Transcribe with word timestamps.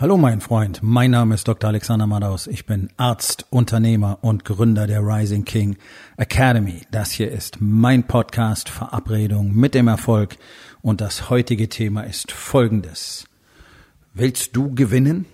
Hallo 0.00 0.16
mein 0.16 0.40
Freund, 0.40 0.78
mein 0.80 1.10
Name 1.10 1.34
ist 1.34 1.48
Dr. 1.48 1.70
Alexander 1.70 2.06
Madaus. 2.06 2.46
Ich 2.46 2.66
bin 2.66 2.88
Arzt, 2.98 3.46
Unternehmer 3.50 4.20
und 4.20 4.44
Gründer 4.44 4.86
der 4.86 5.00
Rising 5.00 5.44
King 5.44 5.76
Academy. 6.16 6.82
Das 6.92 7.10
hier 7.10 7.32
ist 7.32 7.56
mein 7.58 8.04
Podcast 8.04 8.68
Verabredung 8.68 9.52
mit 9.56 9.74
dem 9.74 9.88
Erfolg 9.88 10.36
und 10.82 11.00
das 11.00 11.30
heutige 11.30 11.68
Thema 11.68 12.02
ist 12.02 12.30
folgendes. 12.30 13.26
Willst 14.14 14.54
du 14.54 14.72
gewinnen? 14.72 15.26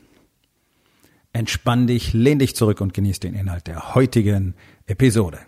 Entspann 1.34 1.86
dich, 1.86 2.14
lehn 2.14 2.38
dich 2.38 2.56
zurück 2.56 2.80
und 2.80 2.94
genieß 2.94 3.20
den 3.20 3.34
Inhalt 3.34 3.66
der 3.66 3.94
heutigen 3.94 4.54
Episode. 4.86 5.40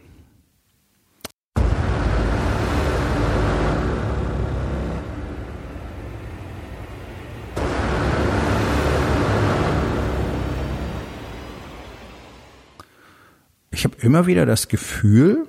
Ich 13.77 13.85
habe 13.85 13.97
immer 14.01 14.27
wieder 14.27 14.47
das 14.47 14.69
Gefühl, 14.69 15.47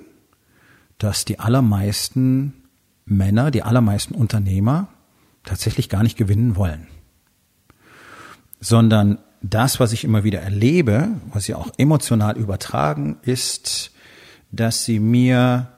dass 0.98 1.24
die 1.24 1.38
allermeisten 1.38 2.52
Männer, 3.06 3.50
die 3.50 3.62
allermeisten 3.62 4.14
Unternehmer 4.14 4.88
tatsächlich 5.44 5.88
gar 5.88 6.02
nicht 6.02 6.18
gewinnen 6.18 6.54
wollen, 6.54 6.88
sondern 8.60 9.18
das, 9.40 9.80
was 9.80 9.92
ich 9.92 10.04
immer 10.04 10.24
wieder 10.24 10.40
erlebe, 10.40 11.08
was 11.32 11.44
sie 11.44 11.54
auch 11.54 11.70
emotional 11.78 12.36
übertragen, 12.36 13.16
ist, 13.22 13.92
dass 14.50 14.84
sie 14.84 15.00
mir 15.00 15.68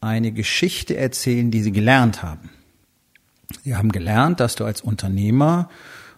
eine 0.00 0.30
Geschichte 0.30 0.96
erzählen, 0.96 1.50
die 1.50 1.62
sie 1.62 1.72
gelernt 1.72 2.22
haben. 2.22 2.50
Sie 3.64 3.74
haben 3.74 3.90
gelernt, 3.90 4.38
dass 4.38 4.54
du 4.54 4.64
als 4.64 4.80
Unternehmer 4.80 5.68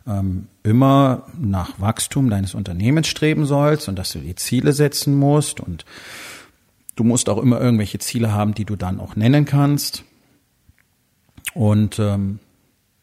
ähm, 0.06 0.48
immer 0.62 1.24
nach 1.38 1.80
Wachstum 1.80 2.30
deines 2.30 2.54
Unternehmens 2.54 3.08
streben 3.08 3.46
sollst 3.46 3.88
und 3.88 3.96
dass 3.96 4.12
du 4.12 4.20
die 4.20 4.34
Ziele 4.34 4.72
setzen 4.72 5.16
musst 5.16 5.60
und 5.60 5.84
du 6.94 7.04
musst 7.04 7.28
auch 7.28 7.38
immer 7.38 7.60
irgendwelche 7.60 7.98
Ziele 7.98 8.32
haben, 8.32 8.54
die 8.54 8.64
du 8.64 8.76
dann 8.76 9.00
auch 9.00 9.16
nennen 9.16 9.44
kannst. 9.44 10.04
Und 11.54 11.98
ähm, 11.98 12.38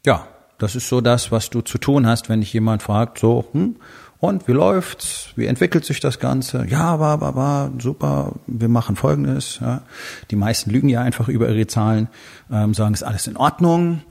ja, 0.05 0.27
das 0.57 0.75
ist 0.75 0.87
so 0.87 1.01
das, 1.01 1.31
was 1.31 1.49
du 1.49 1.61
zu 1.61 1.77
tun 1.77 2.07
hast, 2.07 2.29
wenn 2.29 2.41
dich 2.41 2.53
jemand 2.53 2.83
fragt, 2.83 3.19
so, 3.19 3.45
hm, 3.51 3.75
und 4.23 4.47
wie 4.47 4.53
läuft's? 4.53 5.31
Wie 5.35 5.47
entwickelt 5.47 5.83
sich 5.83 5.99
das 5.99 6.17
Ganze? 6.17 6.65
Ja, 6.69 6.97
war, 6.97 7.19
war, 7.19 7.35
war, 7.35 7.71
super. 7.77 8.31
Wir 8.47 8.69
machen 8.69 8.95
Folgendes. 8.95 9.59
Ja. 9.59 9.81
Die 10.31 10.37
meisten 10.37 10.69
lügen 10.69 10.87
ja 10.87 11.01
einfach 11.01 11.27
über 11.27 11.49
ihre 11.49 11.67
Zahlen, 11.67 12.07
ähm, 12.49 12.73
sagen, 12.73 12.93
ist 12.93 13.03
alles 13.03 13.27
in 13.27 13.35
Ordnung. 13.35 14.01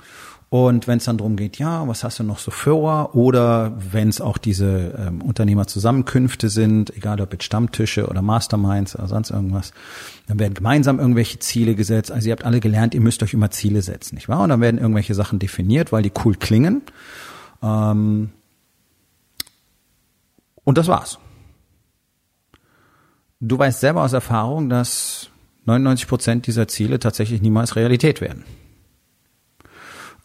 Und 0.52 0.86
wenn 0.86 0.98
es 0.98 1.04
dann 1.04 1.16
darum 1.16 1.36
geht, 1.36 1.56
ja, 1.56 1.88
was 1.88 2.04
hast 2.04 2.18
du 2.18 2.24
noch 2.24 2.38
so 2.38 2.50
vor? 2.50 3.14
Oder 3.14 3.72
wenn 3.90 4.10
es 4.10 4.20
auch 4.20 4.36
diese 4.36 4.94
ähm, 4.98 5.22
Unternehmerzusammenkünfte 5.22 6.50
sind, 6.50 6.94
egal 6.94 7.22
ob 7.22 7.32
jetzt 7.32 7.44
Stammtische 7.44 8.06
oder 8.06 8.20
Masterminds 8.20 8.94
oder 8.94 9.08
sonst 9.08 9.30
irgendwas, 9.30 9.72
dann 10.26 10.38
werden 10.38 10.52
gemeinsam 10.52 10.98
irgendwelche 10.98 11.38
Ziele 11.38 11.74
gesetzt. 11.74 12.12
Also 12.12 12.28
ihr 12.28 12.32
habt 12.32 12.44
alle 12.44 12.60
gelernt, 12.60 12.92
ihr 12.92 13.00
müsst 13.00 13.22
euch 13.22 13.32
immer 13.32 13.50
Ziele 13.50 13.80
setzen, 13.80 14.16
nicht 14.16 14.28
wahr? 14.28 14.42
Und 14.42 14.50
dann 14.50 14.60
werden 14.60 14.78
irgendwelche 14.78 15.14
Sachen 15.14 15.38
definiert, 15.38 15.90
weil 15.90 16.02
die 16.02 16.12
cool 16.22 16.34
klingen. 16.34 16.82
Ähm, 17.62 18.28
und 20.64 20.76
das 20.76 20.86
war's. 20.86 21.18
Du 23.40 23.58
weißt 23.58 23.80
selber 23.80 24.02
aus 24.02 24.12
Erfahrung, 24.12 24.68
dass 24.68 25.30
99 25.64 26.06
Prozent 26.06 26.46
dieser 26.46 26.68
Ziele 26.68 26.98
tatsächlich 26.98 27.40
niemals 27.40 27.74
Realität 27.74 28.20
werden. 28.20 28.44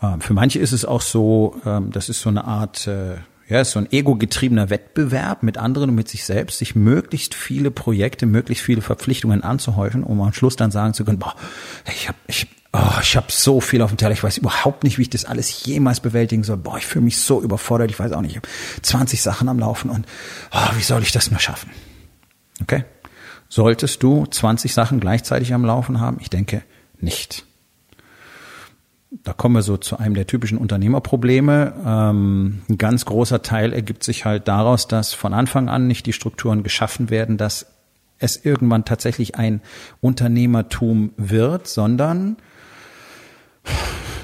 Ähm, 0.02 0.22
für 0.22 0.34
manche 0.34 0.60
ist 0.60 0.72
es 0.72 0.86
auch 0.86 1.02
so, 1.02 1.60
ähm, 1.66 1.92
das 1.92 2.10
ist 2.10 2.22
so 2.22 2.30
eine 2.30 2.46
Art, 2.46 2.88
äh, 2.88 3.16
ja, 3.48 3.64
so 3.64 3.80
ein 3.80 3.92
ego-getriebener 3.92 4.70
Wettbewerb 4.70 5.42
mit 5.42 5.58
anderen 5.58 5.90
und 5.90 5.96
mit 5.96 6.10
sich 6.10 6.26
selbst, 6.26 6.60
sich 6.60 6.76
möglichst 6.76 7.34
viele 7.34 7.72
Projekte, 7.72 8.26
möglichst 8.26 8.64
viele 8.64 8.82
Verpflichtungen 8.82 9.44
anzuhäufen, 9.44 10.04
um 10.04 10.22
am 10.22 10.34
Schluss 10.34 10.56
dann 10.56 10.72
sagen 10.72 10.94
zu 10.94 11.06
können, 11.06 11.20
boah, 11.20 11.34
ich 11.88 12.10
habe 12.10 12.18
ich, 12.28 12.48
oh, 12.74 13.00
ich 13.02 13.16
hab 13.16 13.32
so 13.32 13.62
viel 13.62 13.82
auf 13.82 13.90
dem 13.90 13.98
Teller, 13.98 14.12
ich 14.12 14.24
weiß 14.24 14.38
überhaupt 14.38 14.84
nicht, 14.84 14.98
wie 14.98 15.04
ich 15.04 15.10
das 15.10 15.26
alles 15.26 15.64
jemals 15.64 16.02
bewältigen 16.02 16.44
soll. 16.44 16.58
Boah, 16.58 16.78
ich 16.78 16.86
fühle 16.86 17.06
mich 17.06 17.20
so 17.20 17.42
überfordert, 17.42 17.90
ich 17.90 18.00
weiß 18.00 18.12
auch 18.12 18.22
nicht, 18.22 18.32
ich 18.32 18.38
habe 18.38 18.50
20 18.82 19.22
Sachen 19.22 19.48
am 19.48 19.60
Laufen 19.60 19.90
und 19.90 20.06
oh, 20.52 20.76
wie 20.76 20.84
soll 20.84 21.02
ich 21.02 21.14
das 21.14 21.32
nur 21.32 21.40
schaffen? 21.40 21.72
Okay? 22.62 22.84
Solltest 23.50 24.04
du 24.04 24.26
20 24.26 24.74
Sachen 24.74 25.00
gleichzeitig 25.00 25.54
am 25.54 25.64
Laufen 25.64 26.02
haben? 26.02 26.18
Ich 26.20 26.30
denke 26.30 26.64
nicht 27.00 27.47
da 29.10 29.34
kommen 29.34 29.56
wir 29.56 29.62
so 29.62 29.78
zu 29.78 29.98
einem 29.98 30.16
der 30.16 30.28
typischen 30.28 30.58
Unternehmerprobleme. 30.58 31.74
Ähm, 31.86 32.62
ein 32.70 32.78
ganz 32.78 33.06
großer 33.06 33.42
Teil 33.42 33.74
ergibt 33.74 34.04
sich 34.04 34.26
halt 34.26 34.48
daraus, 34.48 34.88
dass 34.88 35.14
von 35.14 35.34
Anfang 35.34 35.70
an 35.70 35.88
nicht 35.88 36.06
die 36.06 36.14
Strukturen 36.14 36.64
geschaffen 36.64 37.10
werden, 37.10 37.38
dass 37.38 37.68
es 38.20 38.44
irgendwann 38.44 38.84
tatsächlich 38.84 39.36
ein 39.36 39.62
Unternehmertum 40.02 41.12
wird, 41.18 41.68
sondern 41.68 42.38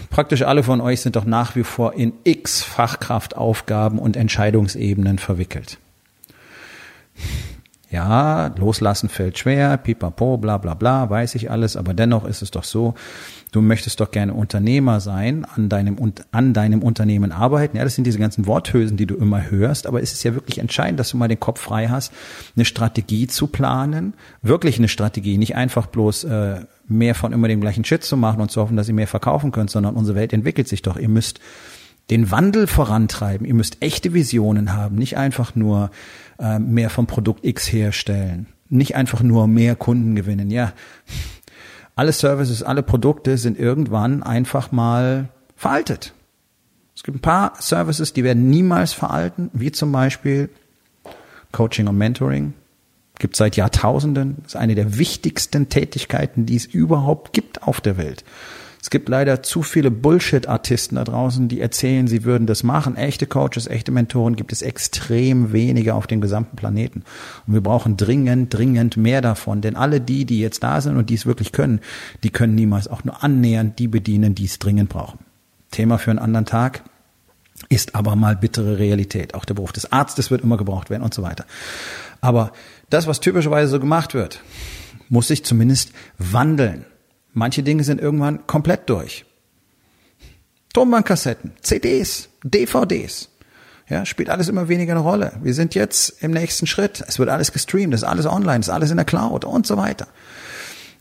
praktisch 0.09 0.41
alle 0.41 0.63
von 0.63 0.81
euch 0.81 1.01
sind 1.01 1.15
doch 1.15 1.25
nach 1.25 1.55
wie 1.55 1.63
vor 1.63 1.93
in 1.93 2.13
x 2.23 2.63
Fachkraftaufgaben 2.63 3.99
und 3.99 4.17
Entscheidungsebenen 4.17 5.19
verwickelt. 5.19 5.77
Ja, 7.93 8.47
loslassen 8.57 9.07
fällt 9.07 9.37
schwer, 9.37 9.77
pipapo, 9.77 10.37
bla 10.37 10.57
bla 10.57 10.73
bla, 10.73 11.11
weiß 11.11 11.35
ich 11.35 11.51
alles, 11.51 11.77
aber 11.77 11.93
dennoch 11.93 12.25
ist 12.25 12.41
es 12.41 12.49
doch 12.49 12.63
so, 12.63 12.95
du 13.51 13.61
möchtest 13.61 13.99
doch 13.99 14.09
gerne 14.09 14.33
Unternehmer 14.33 14.99
sein, 14.99 15.45
an 15.45 15.69
deinem, 15.69 15.97
an 16.31 16.53
deinem 16.55 16.81
Unternehmen 16.81 17.31
arbeiten. 17.31 17.77
Ja, 17.77 17.83
das 17.83 17.93
sind 17.93 18.05
diese 18.05 18.17
ganzen 18.17 18.47
Worthülsen, 18.47 18.97
die 18.97 19.05
du 19.05 19.13
immer 19.13 19.51
hörst, 19.51 19.85
aber 19.85 20.01
es 20.01 20.11
ist 20.11 20.23
ja 20.23 20.33
wirklich 20.33 20.57
entscheidend, 20.57 20.99
dass 20.99 21.11
du 21.11 21.17
mal 21.17 21.27
den 21.27 21.39
Kopf 21.39 21.61
frei 21.61 21.87
hast, 21.87 22.11
eine 22.55 22.65
Strategie 22.65 23.27
zu 23.27 23.45
planen, 23.45 24.15
wirklich 24.41 24.79
eine 24.79 24.87
Strategie, 24.87 25.37
nicht 25.37 25.55
einfach 25.55 25.85
bloß 25.85 26.23
äh, 26.23 26.61
mehr 26.87 27.13
von 27.13 27.31
immer 27.31 27.47
dem 27.47 27.61
gleichen 27.61 27.85
Shit 27.85 28.03
zu 28.03 28.17
machen 28.17 28.41
und 28.41 28.49
zu 28.49 28.59
hoffen, 28.59 28.75
dass 28.75 28.87
ihr 28.87 28.95
mehr 28.95 29.05
verkaufen 29.05 29.51
könnt, 29.51 29.69
sondern 29.69 29.93
unsere 29.93 30.17
Welt 30.17 30.33
entwickelt 30.33 30.67
sich 30.67 30.81
doch. 30.81 30.97
Ihr 30.97 31.09
müsst 31.09 31.39
den 32.09 32.31
Wandel 32.31 32.67
vorantreiben. 32.67 33.47
Ihr 33.47 33.53
müsst 33.53 33.77
echte 33.81 34.13
Visionen 34.13 34.73
haben, 34.73 34.95
nicht 34.95 35.17
einfach 35.17 35.55
nur 35.55 35.89
äh, 36.39 36.59
mehr 36.59 36.89
vom 36.89 37.07
Produkt 37.07 37.45
X 37.45 37.71
herstellen, 37.71 38.47
nicht 38.69 38.95
einfach 38.95 39.21
nur 39.21 39.47
mehr 39.47 39.75
Kunden 39.75 40.15
gewinnen. 40.15 40.51
Ja, 40.51 40.73
alle 41.95 42.11
Services, 42.11 42.63
alle 42.63 42.83
Produkte 42.83 43.37
sind 43.37 43.59
irgendwann 43.59 44.23
einfach 44.23 44.71
mal 44.71 45.29
veraltet. 45.55 46.13
Es 46.95 47.03
gibt 47.03 47.17
ein 47.17 47.21
paar 47.21 47.53
Services, 47.59 48.13
die 48.13 48.23
werden 48.23 48.49
niemals 48.49 48.93
veralten, 48.93 49.49
wie 49.53 49.71
zum 49.71 49.91
Beispiel 49.91 50.49
Coaching 51.51 51.87
und 51.87 51.97
Mentoring. 51.97 52.53
Gibt 53.19 53.35
seit 53.35 53.55
Jahrtausenden. 53.55 54.37
Ist 54.45 54.55
eine 54.55 54.75
der 54.75 54.97
wichtigsten 54.97 55.69
Tätigkeiten, 55.69 56.45
die 56.45 56.55
es 56.55 56.65
überhaupt 56.65 57.31
gibt 57.33 57.63
auf 57.63 57.79
der 57.79 57.97
Welt. 57.97 58.23
Es 58.83 58.89
gibt 58.89 59.07
leider 59.07 59.41
zu 59.41 59.63
viele 59.63 59.91
Bullshit-Artisten 59.91 60.95
da 60.95 61.05
draußen, 61.05 61.47
die 61.47 61.61
erzählen, 61.61 62.05
sie 62.05 62.25
würden 62.25 62.47
das 62.47 62.63
machen. 62.63 62.97
Echte 62.97 63.25
Coaches, 63.25 63.65
echte 63.67 63.93
Mentoren 63.93 64.35
gibt 64.35 64.51
es 64.51 64.61
extrem 64.61 65.53
wenige 65.53 65.95
auf 65.95 66.05
dem 66.05 66.19
gesamten 66.19 66.57
Planeten. 66.57 67.03
Und 67.47 67.53
wir 67.53 67.61
brauchen 67.61 67.95
dringend, 67.95 68.53
dringend 68.53 68.97
mehr 68.97 69.21
davon. 69.21 69.61
Denn 69.61 69.77
alle 69.77 70.01
die, 70.01 70.25
die 70.25 70.41
jetzt 70.41 70.63
da 70.63 70.81
sind 70.81 70.97
und 70.97 71.09
die 71.09 71.13
es 71.13 71.25
wirklich 71.25 71.53
können, 71.53 71.79
die 72.23 72.29
können 72.29 72.55
niemals 72.55 72.89
auch 72.89 73.05
nur 73.05 73.23
annähernd 73.23 73.79
die 73.79 73.87
bedienen, 73.87 74.35
die 74.35 74.43
es 74.45 74.59
dringend 74.59 74.89
brauchen. 74.89 75.19
Thema 75.71 75.97
für 75.97 76.11
einen 76.11 76.19
anderen 76.19 76.45
Tag 76.45 76.83
ist 77.69 77.95
aber 77.95 78.17
mal 78.17 78.35
bittere 78.35 78.79
Realität. 78.79 79.33
Auch 79.33 79.45
der 79.45 79.53
Beruf 79.53 79.71
des 79.71 79.93
Arztes 79.93 80.29
wird 80.29 80.43
immer 80.43 80.57
gebraucht 80.57 80.89
werden 80.89 81.03
und 81.03 81.13
so 81.13 81.23
weiter. 81.23 81.45
Aber 82.19 82.51
das, 82.89 83.07
was 83.07 83.21
typischerweise 83.21 83.71
so 83.71 83.79
gemacht 83.79 84.13
wird, 84.13 84.41
muss 85.07 85.29
sich 85.29 85.45
zumindest 85.45 85.93
wandeln. 86.17 86.83
Manche 87.33 87.63
Dinge 87.63 87.83
sind 87.83 87.99
irgendwann 87.99 88.45
komplett 88.47 88.89
durch. 88.89 89.25
Tonbandkassetten, 90.73 91.51
CDs, 91.61 92.29
DVDs. 92.43 93.29
Ja, 93.89 94.05
spielt 94.05 94.29
alles 94.29 94.47
immer 94.47 94.69
weniger 94.69 94.93
eine 94.93 95.01
Rolle. 95.01 95.33
Wir 95.43 95.53
sind 95.53 95.75
jetzt 95.75 96.23
im 96.23 96.31
nächsten 96.31 96.67
Schritt. 96.67 97.03
Es 97.07 97.19
wird 97.19 97.29
alles 97.29 97.51
gestreamt, 97.51 97.93
es 97.93 98.01
ist 98.01 98.07
alles 98.07 98.25
online, 98.25 98.59
es 98.59 98.67
ist 98.67 98.73
alles 98.73 98.91
in 98.91 98.97
der 98.97 99.05
Cloud 99.05 99.45
und 99.45 99.67
so 99.67 99.77
weiter. 99.77 100.07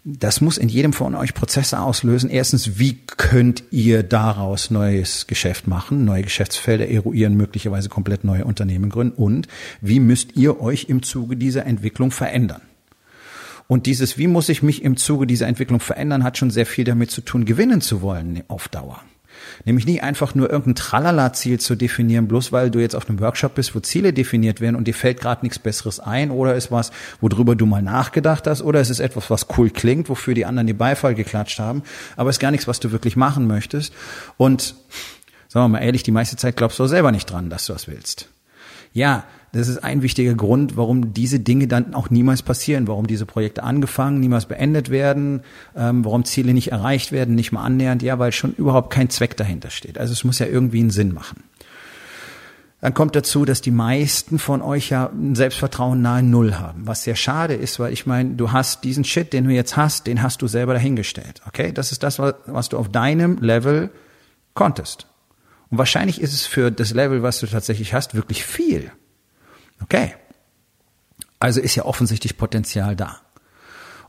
Das 0.04 0.40
muss 0.40 0.58
in 0.58 0.68
jedem 0.68 0.92
von 0.92 1.14
euch 1.14 1.32
Prozesse 1.32 1.78
auslösen. 1.78 2.28
Erstens, 2.28 2.78
wie 2.80 2.98
könnt 3.06 3.62
ihr 3.70 4.02
daraus 4.02 4.72
neues 4.72 5.28
Geschäft 5.28 5.68
machen, 5.68 6.04
neue 6.04 6.24
Geschäftsfelder 6.24 6.88
eruieren, 6.88 7.36
möglicherweise 7.36 7.88
komplett 7.88 8.24
neue 8.24 8.44
Unternehmen 8.44 8.90
gründen? 8.90 9.14
Und 9.14 9.46
wie 9.80 10.00
müsst 10.00 10.34
ihr 10.34 10.60
euch 10.60 10.86
im 10.88 11.04
Zuge 11.04 11.36
dieser 11.36 11.66
Entwicklung 11.66 12.10
verändern? 12.10 12.62
Und 13.68 13.86
dieses, 13.86 14.18
wie 14.18 14.26
muss 14.26 14.48
ich 14.48 14.62
mich 14.62 14.82
im 14.82 14.96
Zuge 14.96 15.26
dieser 15.26 15.46
Entwicklung 15.46 15.80
verändern, 15.80 16.24
hat 16.24 16.38
schon 16.38 16.50
sehr 16.50 16.66
viel 16.66 16.84
damit 16.84 17.10
zu 17.10 17.20
tun, 17.20 17.44
gewinnen 17.44 17.80
zu 17.80 18.02
wollen 18.02 18.42
auf 18.48 18.68
Dauer. 18.68 19.00
Nämlich 19.64 19.86
nicht 19.86 20.02
einfach 20.02 20.34
nur 20.34 20.50
irgendein 20.50 20.76
Tralala-Ziel 20.76 21.58
zu 21.58 21.74
definieren, 21.74 22.28
bloß 22.28 22.52
weil 22.52 22.70
du 22.70 22.78
jetzt 22.78 22.94
auf 22.94 23.08
einem 23.08 23.20
Workshop 23.20 23.54
bist, 23.54 23.74
wo 23.74 23.80
Ziele 23.80 24.12
definiert 24.12 24.60
werden 24.60 24.76
und 24.76 24.86
dir 24.86 24.94
fällt 24.94 25.20
gerade 25.20 25.44
nichts 25.44 25.58
Besseres 25.58 26.00
ein 26.00 26.30
oder 26.30 26.54
ist 26.54 26.70
was, 26.70 26.90
worüber 27.20 27.56
du 27.56 27.66
mal 27.66 27.82
nachgedacht 27.82 28.46
hast 28.46 28.62
oder 28.62 28.80
ist 28.80 28.90
es 28.90 29.00
etwas, 29.00 29.30
was 29.30 29.46
cool 29.56 29.70
klingt, 29.70 30.08
wofür 30.08 30.34
die 30.34 30.46
anderen 30.46 30.66
die 30.66 30.74
Beifall 30.74 31.14
geklatscht 31.14 31.58
haben, 31.58 31.82
aber 32.16 32.30
ist 32.30 32.40
gar 32.40 32.50
nichts, 32.50 32.68
was 32.68 32.80
du 32.80 32.92
wirklich 32.92 33.16
machen 33.16 33.46
möchtest. 33.46 33.92
Und 34.36 34.74
Sagen 35.52 35.64
wir 35.64 35.68
mal 35.68 35.84
ehrlich, 35.84 36.02
die 36.02 36.12
meiste 36.12 36.36
Zeit 36.36 36.56
glaubst 36.56 36.78
du 36.78 36.84
auch 36.84 36.88
selber 36.88 37.12
nicht 37.12 37.30
dran, 37.30 37.50
dass 37.50 37.66
du 37.66 37.74
was 37.74 37.86
willst. 37.86 38.30
Ja, 38.94 39.24
das 39.52 39.68
ist 39.68 39.84
ein 39.84 40.00
wichtiger 40.00 40.34
Grund, 40.34 40.78
warum 40.78 41.12
diese 41.12 41.38
Dinge 41.38 41.68
dann 41.68 41.92
auch 41.92 42.08
niemals 42.08 42.42
passieren, 42.42 42.88
warum 42.88 43.06
diese 43.06 43.26
Projekte 43.26 43.62
angefangen, 43.62 44.18
niemals 44.18 44.46
beendet 44.46 44.88
werden, 44.88 45.42
ähm, 45.76 46.04
warum 46.06 46.24
Ziele 46.24 46.54
nicht 46.54 46.72
erreicht 46.72 47.12
werden, 47.12 47.34
nicht 47.34 47.52
mal 47.52 47.62
annähernd, 47.62 48.02
ja, 48.02 48.18
weil 48.18 48.32
schon 48.32 48.54
überhaupt 48.54 48.90
kein 48.90 49.10
Zweck 49.10 49.36
dahinter 49.36 49.68
steht. 49.68 49.98
Also 49.98 50.14
es 50.14 50.24
muss 50.24 50.38
ja 50.38 50.46
irgendwie 50.46 50.80
einen 50.80 50.90
Sinn 50.90 51.12
machen. 51.12 51.44
Dann 52.80 52.94
kommt 52.94 53.14
dazu, 53.14 53.44
dass 53.44 53.60
die 53.60 53.70
meisten 53.70 54.38
von 54.38 54.62
euch 54.62 54.88
ja 54.90 55.10
ein 55.12 55.36
Selbstvertrauen 55.36 56.00
nahe 56.02 56.22
Null 56.22 56.54
haben, 56.54 56.86
was 56.86 57.04
sehr 57.04 57.14
schade 57.14 57.54
ist, 57.54 57.78
weil 57.78 57.92
ich 57.92 58.06
meine, 58.06 58.30
du 58.34 58.52
hast 58.52 58.82
diesen 58.84 59.04
Shit, 59.04 59.34
den 59.34 59.44
du 59.44 59.50
jetzt 59.50 59.76
hast, 59.76 60.06
den 60.06 60.22
hast 60.22 60.42
du 60.42 60.48
selber 60.48 60.72
dahingestellt. 60.72 61.42
Okay, 61.46 61.72
das 61.72 61.92
ist 61.92 62.02
das, 62.02 62.18
was 62.18 62.70
du 62.70 62.78
auf 62.78 62.88
deinem 62.88 63.36
Level 63.38 63.90
konntest. 64.54 65.06
Und 65.70 65.78
wahrscheinlich 65.78 66.20
ist 66.20 66.32
es 66.32 66.46
für 66.46 66.72
das 66.72 66.92
Level, 66.92 67.22
was 67.22 67.38
du 67.38 67.46
tatsächlich 67.46 67.94
hast, 67.94 68.14
wirklich 68.14 68.44
viel. 68.44 68.90
Okay. 69.82 70.14
Also 71.38 71.60
ist 71.60 71.74
ja 71.74 71.84
offensichtlich 71.84 72.36
Potenzial 72.36 72.96
da. 72.96 73.20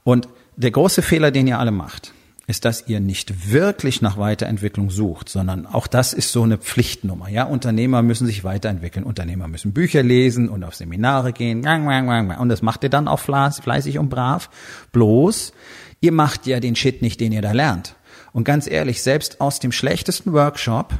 Und 0.03 0.27
der 0.55 0.71
große 0.71 1.01
Fehler, 1.01 1.31
den 1.31 1.47
ihr 1.47 1.57
alle 1.57 1.71
macht, 1.71 2.13
ist, 2.45 2.65
dass 2.65 2.87
ihr 2.87 2.99
nicht 2.99 3.51
wirklich 3.51 4.01
nach 4.01 4.17
Weiterentwicklung 4.17 4.89
sucht, 4.89 5.29
sondern 5.29 5.65
auch 5.65 5.87
das 5.87 6.11
ist 6.13 6.31
so 6.31 6.43
eine 6.43 6.57
Pflichtnummer. 6.57 7.29
Ja, 7.29 7.45
Unternehmer 7.45 8.01
müssen 8.01 8.27
sich 8.27 8.43
weiterentwickeln. 8.43 9.05
Unternehmer 9.05 9.47
müssen 9.47 9.73
Bücher 9.73 10.03
lesen 10.03 10.49
und 10.49 10.63
auf 10.63 10.75
Seminare 10.75 11.31
gehen. 11.31 11.65
Und 11.65 12.49
das 12.49 12.61
macht 12.61 12.83
ihr 12.83 12.89
dann 12.89 13.07
auch 13.07 13.19
fleißig 13.19 13.97
und 13.97 14.09
brav. 14.09 14.49
Bloß, 14.91 15.53
ihr 16.01 16.11
macht 16.11 16.45
ja 16.45 16.59
den 16.59 16.75
Shit 16.75 17.01
nicht, 17.01 17.21
den 17.21 17.31
ihr 17.31 17.41
da 17.41 17.53
lernt. 17.53 17.95
Und 18.33 18.43
ganz 18.43 18.67
ehrlich, 18.67 19.01
selbst 19.01 19.39
aus 19.39 19.59
dem 19.59 19.71
schlechtesten 19.71 20.33
Workshop 20.33 20.93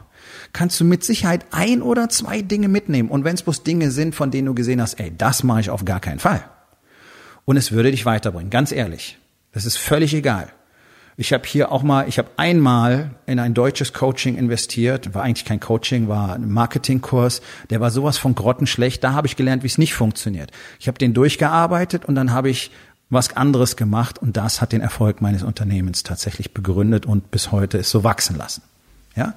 kannst 0.52 0.80
du 0.80 0.86
mit 0.86 1.04
Sicherheit 1.04 1.46
ein 1.52 1.82
oder 1.82 2.10
zwei 2.10 2.42
Dinge 2.42 2.68
mitnehmen. 2.68 3.10
Und 3.10 3.24
wenn 3.24 3.36
es 3.36 3.44
bloß 3.44 3.64
Dinge 3.64 3.92
sind, 3.92 4.16
von 4.16 4.32
denen 4.32 4.48
du 4.48 4.54
gesehen 4.54 4.82
hast, 4.82 5.00
ey, 5.00 5.14
das 5.16 5.44
mache 5.44 5.62
ich 5.62 5.70
auf 5.70 5.86
gar 5.86 6.00
keinen 6.00 6.20
Fall. 6.20 6.44
Und 7.46 7.58
es 7.58 7.72
würde 7.72 7.92
dich 7.92 8.06
weiterbringen, 8.06 8.50
ganz 8.50 8.72
ehrlich. 8.72 9.18
Das 9.52 9.66
ist 9.66 9.78
völlig 9.78 10.14
egal. 10.14 10.48
Ich 11.16 11.32
habe 11.32 11.44
hier 11.46 11.72
auch 11.72 11.84
mal, 11.84 12.08
ich 12.08 12.18
habe 12.18 12.30
einmal 12.38 13.12
in 13.28 13.38
ein 13.38 13.54
deutsches 13.54 13.94
Coaching 13.94 14.36
investiert, 14.36 15.14
war 15.14 15.22
eigentlich 15.22 15.46
kein 15.46 15.60
Coaching, 15.60 16.08
war 16.08 16.34
ein 16.34 16.50
Marketingkurs, 16.52 17.42
der 17.70 17.80
war 17.80 17.92
sowas 17.92 18.18
von 18.18 18.34
grottenschlecht, 18.34 19.04
da 19.04 19.14
habe 19.14 19.28
ich 19.28 19.36
gelernt, 19.36 19.62
wie 19.62 19.68
es 19.68 19.78
nicht 19.78 19.94
funktioniert. 19.94 20.52
Ich 20.80 20.88
habe 20.88 20.98
den 20.98 21.14
durchgearbeitet 21.14 22.06
und 22.06 22.16
dann 22.16 22.32
habe 22.32 22.50
ich 22.50 22.72
was 23.12 23.38
anderes 23.38 23.76
gemacht 23.76 24.18
und 24.18 24.38
das 24.38 24.60
hat 24.60 24.72
den 24.72 24.82
Erfolg 24.82 25.22
meines 25.22 25.44
Unternehmens 25.44 26.02
tatsächlich 26.02 26.52
begründet 26.52 27.06
und 27.06 27.30
bis 27.30 27.52
heute 27.52 27.78
ist 27.78 27.92
so 27.92 28.04
wachsen 28.04 28.36
lassen. 28.36 28.64
Ja? 29.16 29.36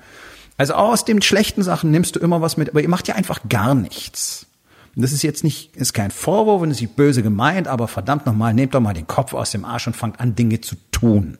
Also 0.56 0.75
aus 0.75 1.05
den 1.05 1.20
schlechten 1.23 1.62
Sachen 1.62 1.91
nimmst 1.91 2.17
du 2.17 2.20
immer 2.20 2.41
was 2.41 2.56
mit, 2.56 2.70
aber 2.70 2.81
ihr 2.81 2.88
macht 2.88 3.08
ja 3.08 3.14
einfach 3.14 3.41
gar 3.49 3.75
nichts. 3.75 4.47
Und 4.94 5.03
das 5.03 5.12
ist 5.12 5.23
jetzt 5.23 5.44
nicht, 5.44 5.76
ist 5.76 5.93
kein 5.93 6.11
Vorwurf 6.11 6.62
und 6.62 6.70
ist 6.70 6.81
nicht 6.81 6.97
böse 6.97 7.23
gemeint, 7.23 7.69
aber 7.69 7.87
verdammt 7.87 8.25
nochmal, 8.25 8.55
nehmt 8.55 8.75
doch 8.75 8.81
mal 8.81 8.94
den 8.94 9.06
Kopf 9.06 9.35
aus 9.35 9.50
dem 9.50 9.67
Arsch 9.67 9.87
und 9.87 9.97
fangt 9.97 10.20
an, 10.20 10.35
Dinge 10.35 10.62
zu 10.62 10.76
tun. 10.91 11.37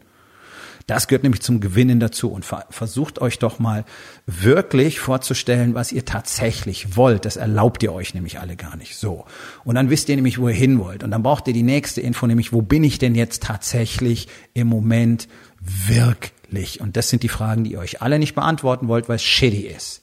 Das 0.87 1.09
gehört 1.09 1.25
nämlich 1.25 1.43
zum 1.43 1.59
Gewinnen 1.59 1.99
dazu 1.99 2.31
und 2.31 2.45
versucht 2.45 3.21
euch 3.21 3.41
doch 3.41 3.59
mal 3.59 3.85
wirklich 4.27 5.01
vorzustellen, 5.01 5.75
was 5.75 5.91
ihr 5.91 6.05
tatsächlich 6.05 6.97
wollt. 6.97 7.25
Das 7.25 7.37
erlaubt 7.37 7.83
ihr 7.83 7.93
euch 7.93 8.15
nämlich 8.15 8.39
alle 8.39 8.55
gar 8.55 8.77
nicht 8.77 8.97
so. 8.97 9.25
Und 9.65 9.75
dann 9.75 9.91
wisst 9.91 10.09
ihr 10.09 10.15
nämlich, 10.15 10.39
wo 10.39 10.49
ihr 10.49 10.55
hin 10.55 10.79
wollt. 10.79 11.03
Und 11.03 11.11
dann 11.11 11.25
braucht 11.25 11.49
ihr 11.49 11.55
die 11.55 11.65
nächste 11.65 12.01
Info, 12.03 12.29
nämlich 12.29 12.53
wo 12.53 12.63
bin 12.63 12.85
ich 12.85 13.01
denn 13.01 13.17
jetzt 13.17 13.43
tatsächlich 13.43 14.29
im 14.55 14.69
Moment 14.69 15.27
wirklich? 15.61 16.36
Und 16.81 16.97
das 16.97 17.09
sind 17.09 17.23
die 17.23 17.29
Fragen, 17.29 17.65
die 17.65 17.73
ihr 17.73 17.79
euch 17.79 18.03
alle 18.03 18.19
nicht 18.19 18.35
beantworten 18.35 18.89
wollt, 18.89 19.09
weil 19.09 19.17
es 19.17 19.25
shitty 19.25 19.67
ist. 19.67 20.03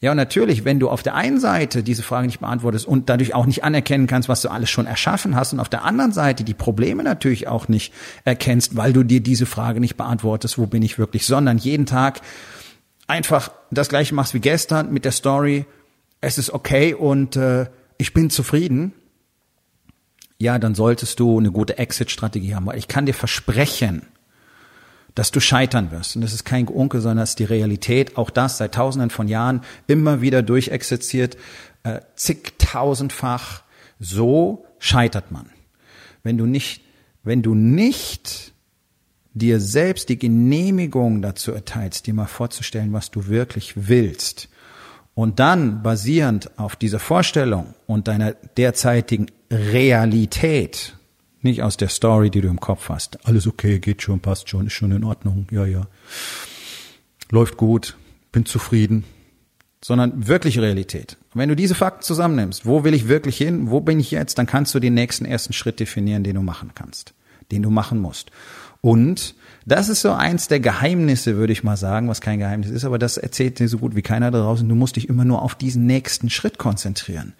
Ja, 0.00 0.12
und 0.12 0.16
natürlich, 0.16 0.64
wenn 0.64 0.78
du 0.78 0.88
auf 0.88 1.02
der 1.02 1.16
einen 1.16 1.40
Seite 1.40 1.82
diese 1.82 2.04
Frage 2.04 2.28
nicht 2.28 2.38
beantwortest 2.38 2.86
und 2.86 3.08
dadurch 3.08 3.34
auch 3.34 3.46
nicht 3.46 3.64
anerkennen 3.64 4.06
kannst, 4.06 4.28
was 4.28 4.42
du 4.42 4.48
alles 4.48 4.70
schon 4.70 4.86
erschaffen 4.86 5.34
hast, 5.34 5.52
und 5.52 5.58
auf 5.58 5.68
der 5.68 5.82
anderen 5.82 6.12
Seite 6.12 6.44
die 6.44 6.54
Probleme 6.54 7.02
natürlich 7.02 7.48
auch 7.48 7.66
nicht 7.66 7.92
erkennst, 8.24 8.76
weil 8.76 8.92
du 8.92 9.02
dir 9.02 9.20
diese 9.20 9.46
Frage 9.46 9.80
nicht 9.80 9.96
beantwortest, 9.96 10.56
wo 10.56 10.66
bin 10.66 10.82
ich 10.82 11.00
wirklich, 11.00 11.26
sondern 11.26 11.58
jeden 11.58 11.84
Tag 11.84 12.20
einfach 13.08 13.50
das 13.72 13.88
gleiche 13.88 14.14
machst 14.14 14.34
wie 14.34 14.40
gestern 14.40 14.92
mit 14.92 15.04
der 15.04 15.12
Story, 15.12 15.66
es 16.20 16.38
ist 16.38 16.50
okay 16.50 16.94
und 16.94 17.34
äh, 17.34 17.66
ich 17.96 18.14
bin 18.14 18.30
zufrieden, 18.30 18.92
ja, 20.38 20.60
dann 20.60 20.76
solltest 20.76 21.18
du 21.18 21.38
eine 21.38 21.50
gute 21.50 21.78
Exit-Strategie 21.78 22.54
haben, 22.54 22.66
weil 22.66 22.78
ich 22.78 22.86
kann 22.86 23.06
dir 23.06 23.14
versprechen, 23.14 24.02
dass 25.18 25.32
du 25.32 25.40
scheitern 25.40 25.90
wirst. 25.90 26.14
Und 26.14 26.22
das 26.22 26.32
ist 26.32 26.44
kein 26.44 26.68
Unke, 26.68 27.00
sondern 27.00 27.18
das 27.18 27.30
ist 27.30 27.40
die 27.40 27.44
Realität. 27.44 28.16
Auch 28.16 28.30
das 28.30 28.58
seit 28.58 28.74
tausenden 28.74 29.10
von 29.10 29.26
Jahren 29.26 29.62
immer 29.88 30.20
wieder 30.20 30.42
durchexerziert, 30.44 31.36
äh, 31.82 32.02
zigtausendfach. 32.14 33.64
So 33.98 34.64
scheitert 34.78 35.32
man. 35.32 35.46
Wenn 36.22 36.38
du 36.38 36.46
nicht, 36.46 36.82
wenn 37.24 37.42
du 37.42 37.56
nicht 37.56 38.52
dir 39.34 39.58
selbst 39.58 40.08
die 40.08 40.20
Genehmigung 40.20 41.20
dazu 41.20 41.50
erteilst, 41.50 42.06
dir 42.06 42.14
mal 42.14 42.26
vorzustellen, 42.26 42.92
was 42.92 43.10
du 43.10 43.26
wirklich 43.26 43.88
willst, 43.88 44.48
und 45.14 45.40
dann 45.40 45.82
basierend 45.82 46.56
auf 46.60 46.76
dieser 46.76 47.00
Vorstellung 47.00 47.74
und 47.88 48.06
deiner 48.06 48.34
derzeitigen 48.56 49.26
Realität 49.50 50.97
nicht 51.42 51.62
aus 51.62 51.76
der 51.76 51.88
Story, 51.88 52.30
die 52.30 52.40
du 52.40 52.48
im 52.48 52.60
Kopf 52.60 52.88
hast. 52.88 53.24
Alles 53.26 53.46
okay, 53.46 53.78
geht 53.78 54.02
schon, 54.02 54.20
passt 54.20 54.48
schon, 54.48 54.66
ist 54.66 54.72
schon 54.72 54.92
in 54.92 55.04
Ordnung, 55.04 55.46
ja, 55.50 55.64
ja. 55.66 55.86
Läuft 57.30 57.56
gut, 57.56 57.96
bin 58.32 58.46
zufrieden. 58.46 59.04
Sondern 59.84 60.26
wirklich 60.26 60.58
Realität. 60.58 61.16
wenn 61.34 61.48
du 61.48 61.54
diese 61.54 61.76
Fakten 61.76 62.02
zusammennimmst, 62.02 62.66
wo 62.66 62.82
will 62.82 62.94
ich 62.94 63.06
wirklich 63.06 63.36
hin, 63.36 63.70
wo 63.70 63.80
bin 63.80 64.00
ich 64.00 64.10
jetzt, 64.10 64.36
dann 64.38 64.46
kannst 64.46 64.74
du 64.74 64.80
den 64.80 64.94
nächsten 64.94 65.24
ersten 65.24 65.52
Schritt 65.52 65.78
definieren, 65.78 66.24
den 66.24 66.34
du 66.34 66.42
machen 66.42 66.72
kannst, 66.74 67.14
den 67.52 67.62
du 67.62 67.70
machen 67.70 68.00
musst. 68.00 68.32
Und 68.80 69.36
das 69.68 69.90
ist 69.90 70.00
so 70.00 70.12
eins 70.12 70.48
der 70.48 70.60
Geheimnisse, 70.60 71.36
würde 71.36 71.52
ich 71.52 71.62
mal 71.62 71.76
sagen, 71.76 72.08
was 72.08 72.22
kein 72.22 72.38
Geheimnis 72.38 72.70
ist, 72.70 72.86
aber 72.86 72.98
das 72.98 73.18
erzählt 73.18 73.58
dir 73.58 73.68
so 73.68 73.76
gut 73.76 73.94
wie 73.94 74.02
keiner 74.02 74.30
da 74.30 74.40
draußen. 74.40 74.66
Du 74.66 74.74
musst 74.74 74.96
dich 74.96 75.10
immer 75.10 75.26
nur 75.26 75.42
auf 75.42 75.54
diesen 75.54 75.84
nächsten 75.84 76.30
Schritt 76.30 76.56
konzentrieren. 76.56 77.34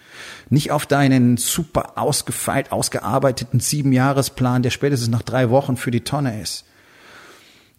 Nicht 0.51 0.71
auf 0.71 0.85
deinen 0.85 1.39
super 1.39 1.97
ausgefeilt, 1.97 2.71
ausgearbeiteten 2.71 3.61
Siebenjahresplan, 3.61 4.63
der 4.63 4.71
spätestens 4.71 5.09
nach 5.09 5.23
drei 5.23 5.49
Wochen 5.49 5.79
für 5.79 5.91
die 5.91 6.03
Tonne 6.03 6.43
ist. 6.43 6.67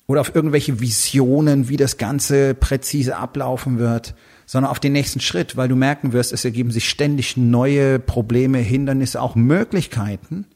Oder 0.07 0.21
auf 0.21 0.33
irgendwelche 0.33 0.79
Visionen, 0.79 1.69
wie 1.69 1.77
das 1.77 1.97
Ganze 1.97 2.55
präzise 2.55 3.17
ablaufen 3.17 3.77
wird, 3.77 4.15
sondern 4.47 4.71
auf 4.71 4.79
den 4.79 4.93
nächsten 4.93 5.19
Schritt, 5.19 5.57
weil 5.57 5.67
du 5.67 5.75
merken 5.75 6.11
wirst, 6.11 6.33
es 6.33 6.43
ergeben 6.43 6.71
sich 6.71 6.89
ständig 6.89 7.37
neue 7.37 7.99
Probleme, 7.99 8.57
Hindernisse, 8.57 9.21
auch 9.21 9.35
Möglichkeiten, 9.35 10.47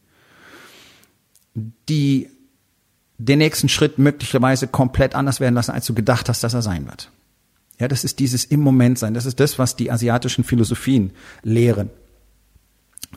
die 1.87 2.29
den 3.25 3.39
nächsten 3.39 3.69
Schritt 3.69 3.97
möglicherweise 3.97 4.67
komplett 4.67 5.15
anders 5.15 5.39
werden 5.39 5.55
lassen, 5.55 5.71
als 5.71 5.85
du 5.85 5.93
gedacht 5.93 6.29
hast, 6.29 6.43
dass 6.43 6.53
er 6.53 6.61
sein 6.61 6.85
wird. 6.87 7.11
Ja, 7.79 7.87
das 7.87 8.03
ist 8.03 8.19
dieses 8.19 8.45
im 8.45 8.59
Moment 8.59 8.99
sein. 8.99 9.13
Das 9.13 9.25
ist 9.25 9.39
das, 9.39 9.57
was 9.57 9.75
die 9.75 9.91
asiatischen 9.91 10.43
Philosophien 10.43 11.11
lehren. 11.41 11.89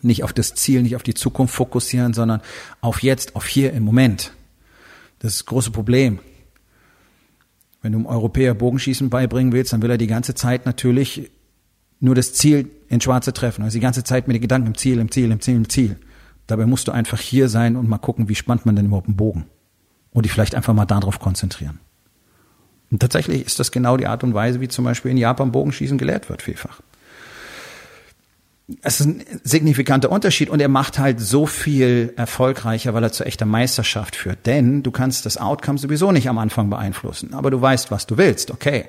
Nicht 0.02 0.22
auf 0.22 0.32
das 0.32 0.54
Ziel, 0.54 0.82
nicht 0.82 0.96
auf 0.96 1.02
die 1.02 1.14
Zukunft 1.14 1.54
fokussieren, 1.54 2.14
sondern 2.14 2.40
auf 2.80 3.02
jetzt, 3.02 3.34
auf 3.34 3.46
hier 3.46 3.72
im 3.72 3.82
Moment. 3.82 4.32
Das 5.18 5.32
ist 5.32 5.40
das 5.40 5.46
große 5.46 5.70
Problem. 5.70 6.20
Wenn 7.82 7.92
du 7.92 7.98
einem 7.98 8.06
Europäer 8.06 8.54
Bogenschießen 8.54 9.10
beibringen 9.10 9.52
willst, 9.52 9.72
dann 9.72 9.82
will 9.82 9.90
er 9.90 9.98
die 9.98 10.06
ganze 10.06 10.34
Zeit 10.34 10.66
natürlich 10.66 11.30
nur 11.98 12.14
das 12.14 12.32
Ziel 12.32 12.70
in 12.88 13.00
Schwarze 13.00 13.32
treffen. 13.32 13.62
Also 13.62 13.76
die 13.76 13.82
ganze 13.82 14.04
Zeit 14.04 14.28
mit 14.28 14.36
den 14.36 14.42
Gedanken 14.42 14.68
im 14.68 14.76
Ziel, 14.76 14.98
im 14.98 15.10
Ziel, 15.10 15.30
im 15.30 15.40
Ziel, 15.40 15.56
im 15.56 15.68
Ziel. 15.68 15.96
Dabei 16.46 16.66
musst 16.66 16.88
du 16.88 16.92
einfach 16.92 17.20
hier 17.20 17.48
sein 17.48 17.76
und 17.76 17.88
mal 17.88 17.98
gucken, 17.98 18.28
wie 18.28 18.34
spannt 18.34 18.66
man 18.66 18.76
denn 18.76 18.86
überhaupt 18.86 19.08
einen 19.08 19.16
Bogen 19.16 19.46
und 20.16 20.24
dich 20.24 20.32
vielleicht 20.32 20.54
einfach 20.54 20.72
mal 20.72 20.86
darauf 20.86 21.20
konzentrieren. 21.20 21.78
Und 22.90 23.00
tatsächlich 23.00 23.44
ist 23.44 23.60
das 23.60 23.70
genau 23.70 23.98
die 23.98 24.06
Art 24.06 24.24
und 24.24 24.32
Weise, 24.32 24.62
wie 24.62 24.68
zum 24.68 24.84
Beispiel 24.86 25.10
in 25.10 25.18
Japan 25.18 25.52
Bogenschießen 25.52 25.98
gelehrt 25.98 26.30
wird, 26.30 26.40
vielfach. 26.40 26.80
Es 28.80 29.00
ist 29.00 29.06
ein 29.06 29.24
signifikanter 29.44 30.10
Unterschied 30.10 30.48
und 30.48 30.60
er 30.60 30.68
macht 30.68 30.98
halt 30.98 31.20
so 31.20 31.44
viel 31.44 32.14
erfolgreicher, 32.16 32.94
weil 32.94 33.02
er 33.04 33.12
zu 33.12 33.24
echter 33.24 33.44
Meisterschaft 33.44 34.16
führt. 34.16 34.46
Denn 34.46 34.82
du 34.82 34.90
kannst 34.90 35.26
das 35.26 35.36
Outcome 35.36 35.78
sowieso 35.78 36.10
nicht 36.12 36.30
am 36.30 36.38
Anfang 36.38 36.70
beeinflussen, 36.70 37.34
aber 37.34 37.50
du 37.50 37.60
weißt, 37.60 37.90
was 37.90 38.06
du 38.06 38.16
willst. 38.16 38.50
Okay, 38.50 38.86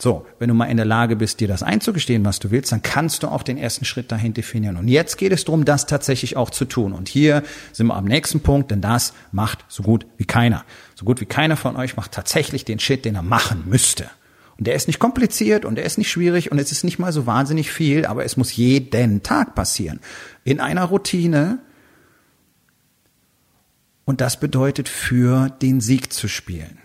so, 0.00 0.26
wenn 0.38 0.48
du 0.48 0.54
mal 0.54 0.66
in 0.66 0.76
der 0.76 0.86
Lage 0.86 1.14
bist, 1.14 1.40
dir 1.40 1.48
das 1.48 1.62
einzugestehen, 1.62 2.24
was 2.24 2.40
du 2.40 2.50
willst, 2.50 2.72
dann 2.72 2.82
kannst 2.82 3.22
du 3.22 3.28
auch 3.28 3.42
den 3.42 3.56
ersten 3.56 3.84
Schritt 3.84 4.10
dahin 4.10 4.34
definieren. 4.34 4.76
Und 4.76 4.88
jetzt 4.88 5.16
geht 5.18 5.32
es 5.32 5.44
darum, 5.44 5.64
das 5.64 5.86
tatsächlich 5.86 6.36
auch 6.36 6.50
zu 6.50 6.64
tun. 6.64 6.92
Und 6.92 7.08
hier 7.08 7.42
sind 7.72 7.86
wir 7.86 7.94
am 7.94 8.04
nächsten 8.04 8.40
Punkt, 8.40 8.70
denn 8.70 8.80
das 8.80 9.14
macht 9.30 9.64
so 9.68 9.84
gut 9.84 10.06
wie 10.16 10.24
keiner. 10.24 10.64
So 10.96 11.04
gut 11.04 11.20
wie 11.20 11.26
keiner 11.26 11.56
von 11.56 11.76
euch 11.76 11.96
macht 11.96 12.12
tatsächlich 12.12 12.64
den 12.64 12.80
Shit, 12.80 13.04
den 13.04 13.14
er 13.14 13.22
machen 13.22 13.64
müsste. 13.66 14.10
Und 14.58 14.66
der 14.66 14.74
ist 14.74 14.88
nicht 14.88 14.98
kompliziert 14.98 15.64
und 15.64 15.76
der 15.76 15.84
ist 15.84 15.98
nicht 15.98 16.10
schwierig 16.10 16.50
und 16.50 16.58
es 16.58 16.72
ist 16.72 16.84
nicht 16.84 16.98
mal 16.98 17.12
so 17.12 17.26
wahnsinnig 17.26 17.70
viel, 17.70 18.04
aber 18.04 18.24
es 18.24 18.36
muss 18.36 18.54
jeden 18.54 19.22
Tag 19.22 19.54
passieren. 19.54 20.00
In 20.44 20.60
einer 20.60 20.84
Routine. 20.84 21.60
Und 24.04 24.20
das 24.20 24.38
bedeutet, 24.38 24.88
für 24.88 25.48
den 25.48 25.80
Sieg 25.80 26.12
zu 26.12 26.28
spielen. 26.28 26.78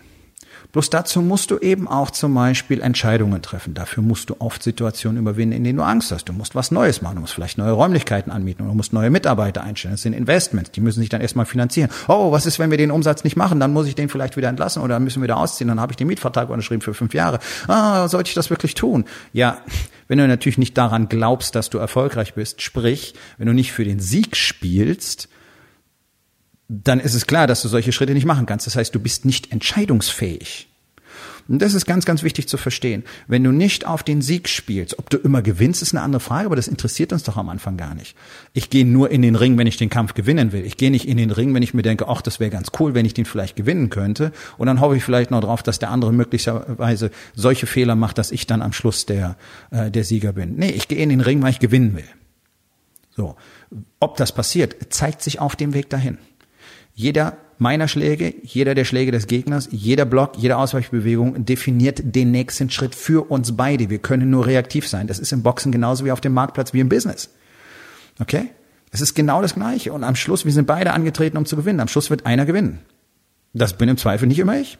Bloß 0.72 0.90
dazu 0.90 1.20
musst 1.20 1.50
du 1.50 1.58
eben 1.58 1.88
auch 1.88 2.10
zum 2.10 2.34
Beispiel 2.34 2.80
Entscheidungen 2.80 3.42
treffen. 3.42 3.74
Dafür 3.74 4.02
musst 4.02 4.30
du 4.30 4.36
oft 4.38 4.62
Situationen 4.62 5.18
überwinden, 5.18 5.56
in 5.56 5.64
denen 5.64 5.78
du 5.78 5.84
Angst 5.84 6.12
hast. 6.12 6.28
Du 6.28 6.32
musst 6.32 6.54
was 6.54 6.70
Neues 6.70 7.02
machen. 7.02 7.16
Du 7.16 7.20
musst 7.22 7.34
vielleicht 7.34 7.58
neue 7.58 7.72
Räumlichkeiten 7.72 8.30
anmieten 8.30 8.62
oder 8.62 8.70
du 8.70 8.76
musst 8.76 8.92
neue 8.92 9.10
Mitarbeiter 9.10 9.62
einstellen. 9.62 9.94
Das 9.94 10.02
sind 10.02 10.12
Investments. 10.12 10.70
Die 10.70 10.80
müssen 10.80 11.00
sich 11.00 11.08
dann 11.08 11.20
erstmal 11.20 11.46
finanzieren. 11.46 11.90
Oh, 12.08 12.30
was 12.30 12.46
ist, 12.46 12.58
wenn 12.58 12.70
wir 12.70 12.78
den 12.78 12.90
Umsatz 12.90 13.24
nicht 13.24 13.36
machen? 13.36 13.58
Dann 13.58 13.72
muss 13.72 13.86
ich 13.86 13.94
den 13.94 14.08
vielleicht 14.08 14.36
wieder 14.36 14.48
entlassen 14.48 14.82
oder 14.82 14.94
dann 14.94 15.04
müssen 15.04 15.20
wir 15.20 15.24
wieder 15.24 15.38
ausziehen. 15.38 15.68
Dann 15.68 15.80
habe 15.80 15.92
ich 15.92 15.96
den 15.96 16.06
Mietvertrag 16.06 16.50
unterschrieben 16.50 16.82
für 16.82 16.94
fünf 16.94 17.14
Jahre. 17.14 17.40
Ah, 17.66 18.08
sollte 18.08 18.28
ich 18.28 18.34
das 18.34 18.50
wirklich 18.50 18.74
tun? 18.74 19.04
Ja, 19.32 19.58
wenn 20.08 20.18
du 20.18 20.26
natürlich 20.26 20.58
nicht 20.58 20.76
daran 20.78 21.08
glaubst, 21.08 21.54
dass 21.54 21.70
du 21.70 21.78
erfolgreich 21.78 22.34
bist, 22.34 22.62
sprich, 22.62 23.14
wenn 23.38 23.46
du 23.46 23.52
nicht 23.52 23.72
für 23.72 23.84
den 23.84 24.00
Sieg 24.00 24.36
spielst, 24.36 25.28
dann 26.72 27.00
ist 27.00 27.14
es 27.14 27.26
klar, 27.26 27.48
dass 27.48 27.62
du 27.62 27.68
solche 27.68 27.90
Schritte 27.90 28.14
nicht 28.14 28.26
machen 28.26 28.46
kannst. 28.46 28.66
Das 28.66 28.76
heißt, 28.76 28.94
du 28.94 29.00
bist 29.00 29.24
nicht 29.24 29.50
entscheidungsfähig. 29.50 30.68
Und 31.48 31.60
das 31.60 31.74
ist 31.74 31.84
ganz, 31.84 32.04
ganz 32.04 32.22
wichtig 32.22 32.46
zu 32.46 32.56
verstehen. 32.58 33.02
Wenn 33.26 33.42
du 33.42 33.50
nicht 33.50 33.84
auf 33.84 34.04
den 34.04 34.22
Sieg 34.22 34.48
spielst, 34.48 35.00
ob 35.00 35.10
du 35.10 35.16
immer 35.16 35.42
gewinnst, 35.42 35.82
ist 35.82 35.92
eine 35.92 36.02
andere 36.02 36.20
Frage, 36.20 36.46
aber 36.46 36.54
das 36.54 36.68
interessiert 36.68 37.12
uns 37.12 37.24
doch 37.24 37.36
am 37.36 37.48
Anfang 37.48 37.76
gar 37.76 37.96
nicht. 37.96 38.16
Ich 38.52 38.70
gehe 38.70 38.86
nur 38.86 39.10
in 39.10 39.20
den 39.20 39.34
Ring, 39.34 39.58
wenn 39.58 39.66
ich 39.66 39.76
den 39.78 39.90
Kampf 39.90 40.14
gewinnen 40.14 40.52
will. 40.52 40.64
Ich 40.64 40.76
gehe 40.76 40.92
nicht 40.92 41.08
in 41.08 41.16
den 41.16 41.32
Ring, 41.32 41.52
wenn 41.52 41.64
ich 41.64 41.74
mir 41.74 41.82
denke, 41.82 42.06
ach, 42.06 42.22
das 42.22 42.38
wäre 42.38 42.50
ganz 42.50 42.68
cool, 42.78 42.94
wenn 42.94 43.04
ich 43.04 43.14
den 43.14 43.24
vielleicht 43.24 43.56
gewinnen 43.56 43.90
könnte. 43.90 44.30
Und 44.56 44.68
dann 44.68 44.78
hoffe 44.80 44.96
ich 44.96 45.02
vielleicht 45.02 45.32
noch 45.32 45.40
drauf, 45.40 45.64
dass 45.64 45.80
der 45.80 45.90
andere 45.90 46.12
möglicherweise 46.12 47.10
solche 47.34 47.66
Fehler 47.66 47.96
macht, 47.96 48.18
dass 48.18 48.30
ich 48.30 48.46
dann 48.46 48.62
am 48.62 48.72
Schluss 48.72 49.06
der, 49.06 49.36
äh, 49.72 49.90
der 49.90 50.04
Sieger 50.04 50.32
bin. 50.32 50.54
Nee, 50.54 50.70
ich 50.70 50.86
gehe 50.86 50.98
in 50.98 51.08
den 51.08 51.20
Ring, 51.20 51.42
weil 51.42 51.50
ich 51.50 51.58
gewinnen 51.58 51.96
will. 51.96 52.08
So. 53.16 53.34
Ob 53.98 54.16
das 54.16 54.32
passiert, 54.32 54.76
zeigt 54.90 55.20
sich 55.22 55.40
auf 55.40 55.56
dem 55.56 55.74
Weg 55.74 55.90
dahin. 55.90 56.18
Jeder 57.00 57.38
meiner 57.56 57.88
Schläge, 57.88 58.34
jeder 58.42 58.74
der 58.74 58.84
Schläge 58.84 59.10
des 59.10 59.26
Gegners, 59.26 59.68
jeder 59.70 60.04
Block, 60.04 60.36
jede 60.36 60.58
Ausweichbewegung 60.58 61.46
definiert 61.46 62.02
den 62.04 62.30
nächsten 62.30 62.68
Schritt 62.68 62.94
für 62.94 63.30
uns 63.30 63.56
beide. 63.56 63.88
Wir 63.88 64.00
können 64.00 64.28
nur 64.28 64.46
reaktiv 64.46 64.86
sein. 64.86 65.06
Das 65.06 65.18
ist 65.18 65.32
im 65.32 65.42
Boxen 65.42 65.72
genauso 65.72 66.04
wie 66.04 66.12
auf 66.12 66.20
dem 66.20 66.34
Marktplatz 66.34 66.74
wie 66.74 66.80
im 66.80 66.90
Business. 66.90 67.30
Okay? 68.20 68.50
Es 68.90 69.00
ist 69.00 69.14
genau 69.14 69.40
das 69.40 69.54
Gleiche. 69.54 69.94
Und 69.94 70.04
am 70.04 70.14
Schluss, 70.14 70.44
wir 70.44 70.52
sind 70.52 70.66
beide 70.66 70.92
angetreten, 70.92 71.38
um 71.38 71.46
zu 71.46 71.56
gewinnen. 71.56 71.80
Am 71.80 71.88
Schluss 71.88 72.10
wird 72.10 72.26
einer 72.26 72.44
gewinnen. 72.44 72.80
Das 73.54 73.78
bin 73.78 73.88
im 73.88 73.96
Zweifel 73.96 74.28
nicht 74.28 74.38
immer 74.38 74.60
ich. 74.60 74.76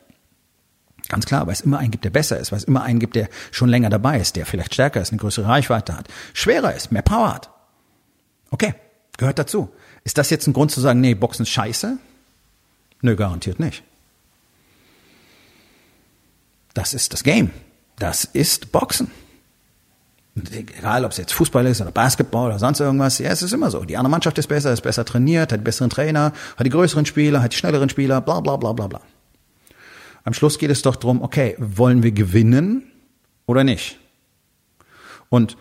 Ganz 1.09 1.25
klar, 1.25 1.47
weil 1.47 1.55
es 1.55 1.62
immer 1.62 1.79
einen 1.79 1.91
gibt, 1.91 2.05
der 2.05 2.11
besser 2.11 2.39
ist, 2.39 2.53
weil 2.53 2.59
es 2.59 2.65
immer 2.65 2.83
einen 2.83 2.99
gibt, 2.99 3.17
der 3.17 3.31
schon 3.50 3.71
länger 3.71 3.89
dabei 3.89 4.21
ist, 4.21 4.37
der 4.37 4.45
vielleicht 4.45 4.75
stärker 4.75 5.00
ist, 5.00 5.11
eine 5.11 5.21
größere 5.21 5.49
Reichweite 5.49 5.97
hat, 5.97 6.09
schwerer 6.35 6.75
ist, 6.75 6.93
mehr 6.93 7.00
Power 7.00 7.33
hat. 7.33 7.50
Okay, 8.50 8.75
gehört 9.17 9.39
dazu. 9.39 9.71
Ist 10.05 10.19
das 10.19 10.29
jetzt 10.29 10.47
ein 10.47 10.53
Grund 10.53 10.71
zu 10.71 10.83
sagen, 10.83 11.00
nee, 11.00 11.15
Boxen 11.15 11.45
ist 11.45 11.49
scheiße? 11.49 11.99
Nö, 13.02 13.16
garantiert 13.16 13.61
nicht. 13.61 13.83
Das 16.75 16.95
ist 16.95 17.12
das 17.12 17.23
Game. 17.23 17.50
Das 17.99 18.25
ist 18.25 18.73
Boxen. 18.73 19.11
Egal, 20.52 21.04
ob 21.04 21.11
es 21.11 21.19
jetzt 21.19 21.33
Fußball 21.33 21.66
ist 21.66 21.80
oder 21.80 21.90
Basketball 21.90 22.47
oder 22.47 22.59
sonst 22.59 22.80
irgendwas, 22.80 23.19
ja, 23.19 23.30
es 23.30 23.42
ist 23.42 23.52
immer 23.52 23.71
so. 23.71 23.85
Die 23.85 23.97
andere 23.97 24.11
Mannschaft 24.11 24.38
ist 24.38 24.47
besser, 24.47 24.73
ist 24.73 24.83
besser 24.83 25.04
trainiert, 25.04 25.52
hat 25.52 25.64
besseren 25.64 25.90
Trainer, 25.90 26.33
hat 26.57 26.64
die 26.64 26.71
größeren 26.71 27.04
Spieler, 27.04 27.42
hat 27.42 27.52
die 27.52 27.57
schnelleren 27.57 27.88
Spieler, 27.88 28.21
bla 28.21 28.40
bla 28.40 28.57
bla 28.57 28.73
bla 28.73 28.87
bla. 28.87 29.00
Am 30.25 30.33
Schluss 30.33 30.59
geht 30.59 30.71
es 30.71 30.83
doch 30.83 30.97
darum, 30.97 31.23
okay, 31.23 31.57
wollen 31.59 32.02
wir 32.02 32.12
gewinnen 32.12 32.90
oder 33.47 33.64
nicht? 33.64 33.99
Und 35.28 35.57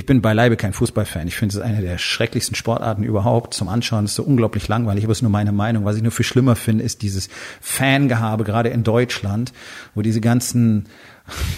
ich 0.00 0.06
bin 0.06 0.22
beileibe 0.22 0.56
kein 0.56 0.72
Fußballfan. 0.72 1.28
Ich 1.28 1.36
finde 1.36 1.54
es 1.54 1.62
eine 1.62 1.82
der 1.82 1.98
schrecklichsten 1.98 2.56
Sportarten 2.56 3.02
überhaupt 3.02 3.52
zum 3.52 3.68
Anschauen. 3.68 4.06
Es 4.06 4.12
ist 4.12 4.16
so 4.16 4.22
unglaublich 4.22 4.66
langweilig, 4.66 5.04
aber 5.04 5.12
es 5.12 5.18
ist 5.18 5.22
nur 5.22 5.30
meine 5.30 5.52
Meinung. 5.52 5.84
Was 5.84 5.96
ich 5.96 6.02
nur 6.02 6.10
viel 6.10 6.24
schlimmer 6.24 6.56
finde, 6.56 6.84
ist 6.84 7.02
dieses 7.02 7.28
Fangehabe, 7.60 8.44
gerade 8.44 8.70
in 8.70 8.82
Deutschland, 8.82 9.52
wo 9.94 10.00
diese 10.00 10.22
ganzen 10.22 10.86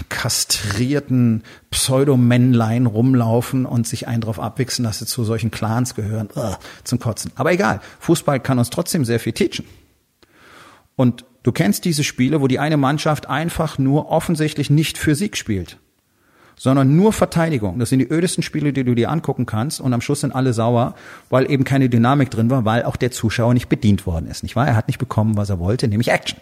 kastrierten 0.09 1.43
Pseudomännlein 1.71 2.85
rumlaufen 2.85 3.65
und 3.65 3.87
sich 3.87 4.09
einen 4.09 4.19
drauf 4.19 4.41
abwichsen, 4.41 4.83
dass 4.83 4.99
sie 4.99 5.05
zu 5.05 5.23
solchen 5.23 5.49
Clans 5.49 5.95
gehören. 5.95 6.27
Ugh, 6.35 6.57
zum 6.83 6.99
Kotzen. 6.99 7.31
Aber 7.35 7.53
egal. 7.53 7.79
Fußball 8.01 8.41
kann 8.41 8.59
uns 8.59 8.69
trotzdem 8.69 9.05
sehr 9.05 9.21
viel 9.21 9.31
teachen. 9.31 9.63
Und 10.97 11.23
du 11.43 11.53
kennst 11.53 11.85
diese 11.85 12.03
Spiele, 12.03 12.41
wo 12.41 12.47
die 12.47 12.59
eine 12.59 12.75
Mannschaft 12.75 13.29
einfach 13.29 13.77
nur 13.77 14.09
offensichtlich 14.09 14.69
nicht 14.69 14.97
für 14.97 15.15
Sieg 15.15 15.37
spielt 15.37 15.77
sondern 16.55 16.95
nur 16.95 17.13
Verteidigung. 17.13 17.79
Das 17.79 17.89
sind 17.89 17.99
die 17.99 18.07
ödesten 18.07 18.43
Spiele, 18.43 18.73
die 18.73 18.83
du 18.83 18.95
dir 18.95 19.09
angucken 19.09 19.45
kannst 19.45 19.81
und 19.81 19.93
am 19.93 20.01
Schluss 20.01 20.21
sind 20.21 20.33
alle 20.33 20.53
sauer, 20.53 20.95
weil 21.29 21.49
eben 21.49 21.63
keine 21.63 21.89
Dynamik 21.89 22.31
drin 22.31 22.49
war, 22.49 22.65
weil 22.65 22.83
auch 22.83 22.95
der 22.95 23.11
Zuschauer 23.11 23.53
nicht 23.53 23.69
bedient 23.69 24.05
worden 24.05 24.27
ist, 24.27 24.43
nicht 24.43 24.55
wahr? 24.55 24.67
Er 24.67 24.75
hat 24.75 24.87
nicht 24.87 24.99
bekommen, 24.99 25.37
was 25.37 25.49
er 25.49 25.59
wollte, 25.59 25.87
nämlich 25.87 26.09
Action. 26.09 26.39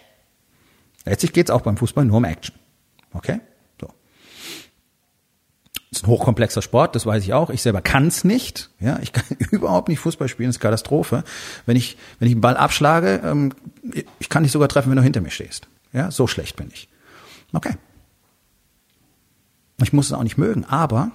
Letztlich 1.04 1.32
geht's 1.32 1.50
auch 1.50 1.62
beim 1.62 1.76
Fußball 1.76 2.04
nur 2.04 2.18
um 2.18 2.24
Action. 2.24 2.54
Okay? 3.12 3.40
So. 3.80 3.88
Das 5.90 5.98
ist 6.00 6.04
ein 6.04 6.06
hochkomplexer 6.06 6.62
Sport, 6.62 6.94
das 6.94 7.06
weiß 7.06 7.22
ich 7.24 7.32
auch. 7.32 7.50
Ich 7.50 7.62
selber 7.62 7.82
kann's 7.82 8.24
nicht. 8.24 8.70
Ja, 8.80 8.98
ich 9.02 9.12
kann 9.12 9.24
überhaupt 9.50 9.88
nicht 9.88 9.98
Fußball 9.98 10.28
spielen, 10.28 10.48
das 10.48 10.56
ist 10.56 10.60
Katastrophe. 10.60 11.24
Wenn 11.66 11.76
ich, 11.76 11.96
wenn 12.18 12.28
ich 12.28 12.34
einen 12.34 12.40
Ball 12.40 12.56
abschlage, 12.56 13.20
ähm, 13.24 13.52
ich 14.18 14.28
kann 14.28 14.44
dich 14.44 14.52
sogar 14.52 14.68
treffen, 14.68 14.90
wenn 14.90 14.96
du 14.96 15.02
hinter 15.02 15.20
mir 15.20 15.30
stehst. 15.30 15.68
Ja, 15.92 16.10
so 16.10 16.26
schlecht 16.26 16.56
bin 16.56 16.68
ich. 16.72 16.88
Okay. 17.52 17.74
Ich 19.82 19.92
muss 19.92 20.06
es 20.06 20.12
auch 20.12 20.22
nicht 20.22 20.38
mögen, 20.38 20.64
aber 20.64 21.10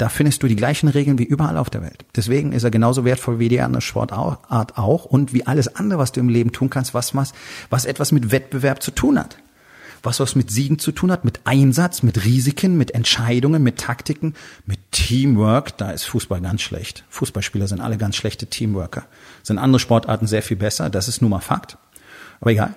da 0.00 0.08
findest 0.08 0.42
du 0.42 0.48
die 0.48 0.56
gleichen 0.56 0.88
Regeln 0.88 1.18
wie 1.18 1.24
überall 1.24 1.58
auf 1.58 1.68
der 1.68 1.82
Welt. 1.82 2.06
Deswegen 2.16 2.52
ist 2.52 2.64
er 2.64 2.70
genauso 2.70 3.04
wertvoll 3.04 3.38
wie 3.38 3.50
die 3.50 3.60
andere 3.60 3.82
Sportart 3.82 4.78
auch 4.78 5.04
und 5.04 5.34
wie 5.34 5.46
alles 5.46 5.76
andere, 5.76 5.98
was 5.98 6.12
du 6.12 6.20
im 6.20 6.30
Leben 6.30 6.52
tun 6.52 6.70
kannst, 6.70 6.94
was, 6.94 7.14
was, 7.14 7.34
was 7.68 7.84
etwas 7.84 8.10
mit 8.10 8.32
Wettbewerb 8.32 8.82
zu 8.82 8.92
tun 8.92 9.18
hat. 9.18 9.36
Was 10.02 10.18
was 10.18 10.34
mit 10.34 10.50
Siegen 10.50 10.78
zu 10.78 10.92
tun 10.92 11.12
hat, 11.12 11.26
mit 11.26 11.40
Einsatz, 11.44 12.02
mit 12.02 12.24
Risiken, 12.24 12.78
mit 12.78 12.92
Entscheidungen, 12.92 13.62
mit 13.62 13.76
Taktiken, 13.76 14.32
mit 14.64 14.80
Teamwork. 14.92 15.76
Da 15.76 15.90
ist 15.90 16.04
Fußball 16.04 16.40
ganz 16.40 16.62
schlecht. 16.62 17.04
Fußballspieler 17.10 17.68
sind 17.68 17.82
alle 17.82 17.98
ganz 17.98 18.16
schlechte 18.16 18.46
Teamworker. 18.46 19.04
Sind 19.42 19.58
andere 19.58 19.80
Sportarten 19.80 20.26
sehr 20.26 20.40
viel 20.40 20.56
besser. 20.56 20.88
Das 20.88 21.08
ist 21.08 21.20
nun 21.20 21.30
mal 21.30 21.40
Fakt. 21.40 21.76
Aber 22.40 22.52
egal. 22.52 22.74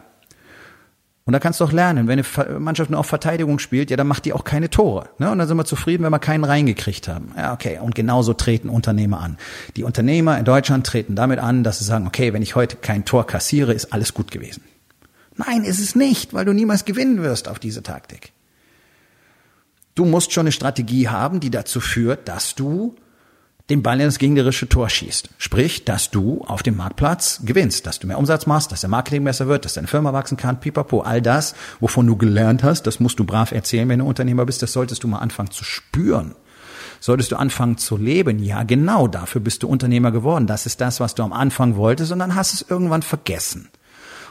Und 1.26 1.32
da 1.32 1.40
kannst 1.40 1.62
du 1.62 1.64
auch 1.64 1.72
lernen, 1.72 2.10
wenn 2.10 2.20
eine 2.20 2.60
Mannschaft 2.60 2.90
nur 2.90 3.00
auf 3.00 3.06
Verteidigung 3.06 3.58
spielt, 3.60 3.90
ja, 3.90 3.96
dann 3.96 4.08
macht 4.08 4.26
die 4.26 4.34
auch 4.34 4.44
keine 4.44 4.70
Tore. 4.70 5.10
Ne? 5.20 5.32
Und 5.32 5.38
dann 5.38 5.48
sind 5.48 5.56
wir 5.56 5.64
zufrieden, 5.64 6.04
wenn 6.04 6.12
wir 6.12 6.20
keinen 6.20 6.44
reingekriegt 6.44 7.08
haben. 7.08 7.32
Ja, 7.38 7.54
okay. 7.54 7.80
Und 7.82 7.96
genauso 7.96 8.34
treten 8.34 8.68
Unternehmer 8.68 9.22
an. 9.22 9.38
Die 9.78 9.84
Unternehmer 9.84 10.38
in 10.38 10.44
Deutschland 10.44 10.86
treten 10.86 11.16
damit 11.16 11.40
an, 11.40 11.64
dass 11.64 11.80
sie 11.80 11.86
sagen, 11.86 12.08
okay, 12.08 12.34
wenn 12.34 12.42
ich 12.42 12.56
heute 12.56 12.76
kein 12.76 13.06
Tor 13.06 13.26
kassiere, 13.26 13.74
ist 13.74 13.94
alles 13.94 14.14
gut 14.14 14.32
gewesen. 14.32 14.64
Nein, 15.36 15.64
ist 15.64 15.80
es 15.80 15.96
nicht, 15.96 16.34
weil 16.34 16.44
du 16.44 16.52
niemals 16.52 16.84
gewinnen 16.84 17.24
wirst 17.24 17.48
auf 17.48 17.58
diese 17.58 17.84
Taktik. 17.84 18.34
Du 19.96 20.06
musst 20.06 20.34
schon 20.34 20.42
eine 20.42 20.52
Strategie 20.52 21.08
haben, 21.08 21.40
die 21.40 21.52
dazu 21.52 21.80
führt, 21.80 22.28
dass 22.28 22.56
du 22.56 22.96
den 23.70 23.82
Ball 23.82 24.00
in 24.00 24.08
das 24.08 24.20
gegnerische 24.20 24.68
Tor 24.68 24.90
schießt. 24.90 25.30
Sprich, 25.38 25.86
dass 25.86 26.12
du 26.12 26.44
auf 26.46 26.64
dem 26.64 26.76
Marktplatz 26.76 27.42
gewinnst, 27.46 27.88
dass 27.88 28.00
du 28.00 28.08
mehr 28.08 28.18
Umsatz 28.18 28.46
machst, 28.46 28.72
dass 28.72 28.82
der 28.82 28.90
Marketing 28.90 29.24
besser 29.24 29.48
wird, 29.48 29.64
dass 29.64 29.76
deine 29.76 29.88
Firma 29.88 30.12
wachsen 30.12 30.38
kann, 30.38 30.60
pipapo. 30.60 31.02
All 31.02 31.22
das, 31.22 31.56
wovon 31.80 32.06
du 32.06 32.18
gelernt 32.18 32.64
hast, 32.64 32.84
das 32.84 33.00
musst 33.00 33.20
du 33.20 33.24
brav 33.24 33.52
erzählen, 33.54 33.88
wenn 33.88 34.00
du 34.00 34.06
Unternehmer 34.06 34.46
bist, 34.46 34.62
das 34.62 34.74
solltest 34.74 35.04
du 35.04 35.08
mal 35.08 35.20
anfangen 35.20 35.52
zu 35.52 35.64
spüren. 35.64 36.36
Solltest 37.00 37.32
du 37.32 37.38
anfangen 37.38 37.78
zu 37.78 37.98
leben? 37.98 38.40
Ja, 38.40 38.64
genau, 38.64 39.08
dafür 39.08 39.42
bist 39.42 39.64
du 39.64 39.68
Unternehmer 39.68 40.12
geworden. 40.12 40.48
Das 40.48 40.66
ist 40.66 40.80
das, 40.82 41.00
was 41.00 41.16
du 41.16 41.24
am 41.24 41.34
Anfang 41.34 41.76
wolltest 41.76 42.12
und 42.12 42.20
dann 42.20 42.36
hast 42.36 42.54
es 42.54 42.66
irgendwann 42.70 43.02
vergessen. 43.02 43.70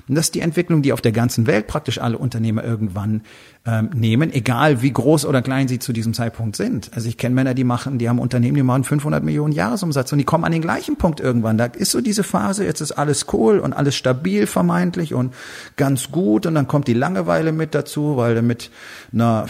Und 0.08 0.14
das 0.14 0.26
ist 0.26 0.34
die 0.34 0.40
Entwicklung, 0.40 0.82
die 0.82 0.92
auf 0.92 1.00
der 1.00 1.12
ganzen 1.12 1.46
Welt 1.46 1.66
praktisch 1.66 1.98
alle 1.98 2.18
Unternehmer 2.18 2.64
irgendwann 2.64 3.22
ähm, 3.64 3.90
nehmen, 3.94 4.32
egal 4.32 4.82
wie 4.82 4.92
groß 4.92 5.24
oder 5.24 5.42
klein 5.42 5.68
sie 5.68 5.78
zu 5.78 5.92
diesem 5.92 6.14
Zeitpunkt 6.14 6.56
sind. 6.56 6.90
Also 6.94 7.08
ich 7.08 7.16
kenne 7.16 7.34
Männer, 7.34 7.54
die 7.54 7.64
machen, 7.64 7.98
die 7.98 8.08
haben 8.08 8.18
Unternehmen, 8.18 8.56
die 8.56 8.62
machen 8.62 8.84
500 8.84 9.22
Millionen 9.22 9.52
Jahresumsatz 9.52 10.12
und 10.12 10.18
die 10.18 10.24
kommen 10.24 10.44
an 10.44 10.52
den 10.52 10.62
gleichen 10.62 10.96
Punkt 10.96 11.20
irgendwann. 11.20 11.58
Da 11.58 11.66
ist 11.66 11.92
so 11.92 12.00
diese 12.00 12.24
Phase, 12.24 12.64
jetzt 12.64 12.80
ist 12.80 12.92
alles 12.92 13.26
cool 13.32 13.58
und 13.58 13.72
alles 13.72 13.94
stabil 13.94 14.46
vermeintlich 14.46 15.14
und 15.14 15.34
ganz 15.76 16.10
gut 16.10 16.46
und 16.46 16.54
dann 16.54 16.66
kommt 16.66 16.88
die 16.88 16.94
Langeweile 16.94 17.52
mit 17.52 17.74
dazu, 17.74 18.16
weil 18.16 18.34
du 18.34 18.42
mit 18.42 18.70
einer 19.12 19.46